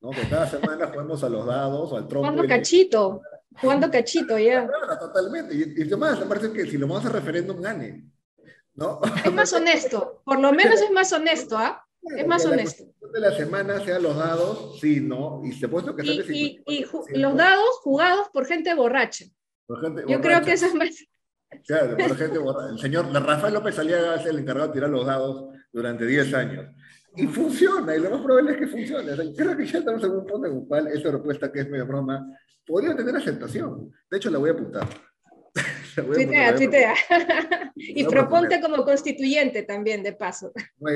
¿no? 0.00 0.10
Que 0.10 0.28
cada 0.28 0.46
semana 0.46 0.88
juguemos 0.88 1.24
a 1.24 1.28
los 1.28 1.46
dados 1.46 1.92
o 1.92 1.96
al 1.96 2.08
tronco. 2.08 2.28
Jugando 2.28 2.46
cachito, 2.46 3.22
jugando 3.60 3.90
cachito 3.90 4.38
ya. 4.38 4.68
totalmente. 5.00 5.54
Y, 5.54 5.80
y 5.80 5.82
además, 5.82 6.20
me 6.20 6.26
parece 6.26 6.52
que 6.52 6.66
si 6.66 6.76
lo 6.76 6.86
vamos 6.86 7.06
a 7.06 7.08
referéndum, 7.08 7.60
gane. 7.60 8.10
¿no? 8.74 9.00
Es 9.24 9.32
más 9.32 9.52
honesto, 9.52 10.22
por 10.24 10.40
lo 10.40 10.52
menos 10.52 10.80
es 10.80 10.90
más 10.90 11.12
honesto, 11.12 11.56
¿ah? 11.56 11.86
es 12.16 12.26
más 12.26 12.44
honesto. 12.44 12.84
de 13.12 13.20
la 13.20 13.32
semana 13.32 13.80
sean 13.84 14.02
los 14.02 14.16
dados, 14.16 14.78
sí, 14.80 15.00
¿no? 15.00 15.42
Y 15.44 15.52
se 15.52 15.68
puesto 15.68 15.94
que 15.94 16.04
Y, 16.04 16.62
y, 16.66 16.84
los 17.18 17.36
dados 17.36 17.78
jugados 17.82 18.28
por 18.32 18.46
gente 18.46 18.74
borracha. 18.74 19.26
Por 19.66 19.80
gente 19.80 20.04
Yo 20.08 20.20
creo 20.20 20.42
que 20.42 20.52
eso 20.52 20.66
es 20.66 20.74
más, 20.74 20.90
Claro, 21.66 21.96
por 21.96 22.16
gente 22.16 22.38
El 22.70 22.78
señor 22.78 23.12
Rafael 23.12 23.54
López 23.54 23.78
Aliaga 23.78 24.16
es 24.16 24.26
el 24.26 24.38
encargado 24.38 24.68
de 24.68 24.74
tirar 24.74 24.90
los 24.90 25.06
dados 25.06 25.54
durante 25.72 26.06
10 26.06 26.34
años. 26.34 26.66
Y 27.16 27.26
funciona, 27.26 27.94
y 27.94 28.00
lo 28.00 28.10
más 28.10 28.20
probable 28.22 28.52
es 28.52 28.58
que 28.58 28.66
funcione. 28.66 29.12
creo 29.36 29.56
que 29.56 29.66
ya 29.66 29.78
estamos 29.78 30.02
en 30.02 30.10
un 30.10 30.26
punto 30.26 30.46
en 30.48 30.56
el 30.56 30.66
cual 30.66 30.88
esta 30.88 31.10
propuesta, 31.10 31.50
que 31.50 31.60
es 31.60 31.70
medio 31.70 31.86
broma, 31.86 32.26
podría 32.66 32.96
tener 32.96 33.14
aceptación. 33.16 33.90
De 34.10 34.16
hecho, 34.16 34.30
la 34.30 34.38
voy 34.38 34.50
a 34.50 34.52
apuntar. 34.52 34.88
tuitea, 35.94 36.54
tuitea. 36.56 36.94
y 37.76 38.04
proponte 38.04 38.60
como 38.60 38.84
constituyente 38.84 39.62
también, 39.62 40.02
de 40.02 40.12
paso. 40.12 40.52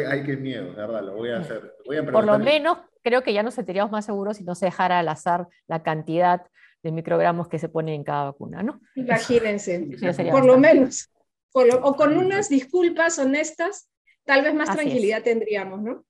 Ay, 0.09 0.25
qué 0.25 0.37
miedo, 0.37 0.71
de 0.71 0.77
verdad, 0.77 1.03
lo 1.05 1.15
voy 1.15 1.31
a 1.31 1.39
hacer. 1.39 1.73
Por 2.13 2.25
lo 2.25 2.39
menos, 2.39 2.79
creo 3.03 3.23
que 3.23 3.33
ya 3.33 3.43
nos 3.43 3.55
sentiríamos 3.55 3.93
más 3.93 4.05
seguros 4.05 4.39
si 4.39 4.45
no 4.45 4.55
se 4.55 4.67
dejara 4.67 4.99
al 4.99 5.09
azar 5.09 5.47
la 5.69 5.83
cantidad 5.83 6.43
de 6.89 6.93
microgramos 6.93 7.49
que 7.49 7.59
se 7.59 7.69
ponen 7.69 7.95
en 7.95 8.05
cada 8.05 8.25
vacuna, 8.25 8.63
¿no? 8.63 8.81
Imagínense, 8.95 9.89
por 10.31 10.45
lo 10.45 10.59
menos. 10.59 11.11
o 11.53 11.97
con 11.97 12.17
unas 12.17 12.49
disculpas 12.49 13.19
honestas, 13.19 13.91
tal 14.25 14.43
vez 14.43 14.55
más 14.55 14.75
tranquilidad 14.75 15.23
tendríamos, 15.23 15.83
¿no? 15.83 16.05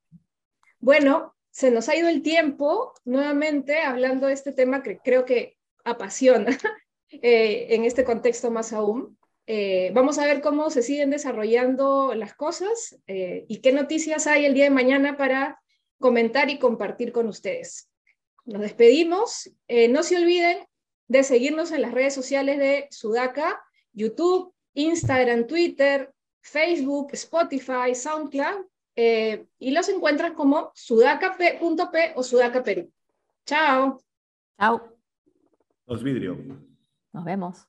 Bueno, 0.78 1.34
se 1.50 1.70
nos 1.72 1.88
ha 1.88 1.96
ido 1.96 2.08
el 2.08 2.22
tiempo, 2.22 2.94
nuevamente 3.04 3.80
hablando 3.80 4.28
de 4.28 4.34
este 4.34 4.52
tema 4.52 4.82
que 4.82 4.98
creo 4.98 5.24
que 5.24 5.56
apasiona 5.84 6.46
eh, 7.10 7.66
en 7.70 7.84
este 7.84 8.04
contexto 8.04 8.50
más 8.50 8.72
aún. 8.72 9.18
Eh, 9.46 9.90
vamos 9.94 10.18
a 10.18 10.26
ver 10.26 10.40
cómo 10.42 10.70
se 10.70 10.82
siguen 10.82 11.10
desarrollando 11.10 12.14
las 12.14 12.34
cosas 12.34 13.00
eh, 13.06 13.46
y 13.48 13.60
qué 13.60 13.72
noticias 13.72 14.26
hay 14.26 14.44
el 14.44 14.54
día 14.54 14.64
de 14.64 14.70
mañana 14.70 15.16
para 15.16 15.60
comentar 15.98 16.50
y 16.50 16.58
compartir 16.58 17.12
con 17.12 17.26
ustedes 17.26 17.88
nos 18.48 18.62
despedimos. 18.62 19.50
Eh, 19.68 19.88
no 19.88 20.02
se 20.02 20.16
olviden 20.16 20.58
de 21.08 21.22
seguirnos 21.24 21.72
en 21.72 21.82
las 21.82 21.92
redes 21.92 22.14
sociales 22.14 22.58
de 22.58 22.86
Sudaca, 22.90 23.60
YouTube, 23.92 24.54
Instagram, 24.74 25.46
Twitter, 25.46 26.12
Facebook, 26.40 27.08
Spotify, 27.12 27.94
SoundCloud, 27.94 28.66
eh, 28.94 29.46
y 29.58 29.70
los 29.70 29.88
encuentran 29.88 30.34
como 30.34 30.70
sudaca.p 30.74 32.12
o 32.16 32.22
Sudaca 32.22 32.62
Perú. 32.62 32.90
Chao. 33.46 34.00
Chao. 34.58 34.96
Los 35.86 36.02
vidrios. 36.02 36.36
Nos 37.12 37.24
vemos. 37.24 37.68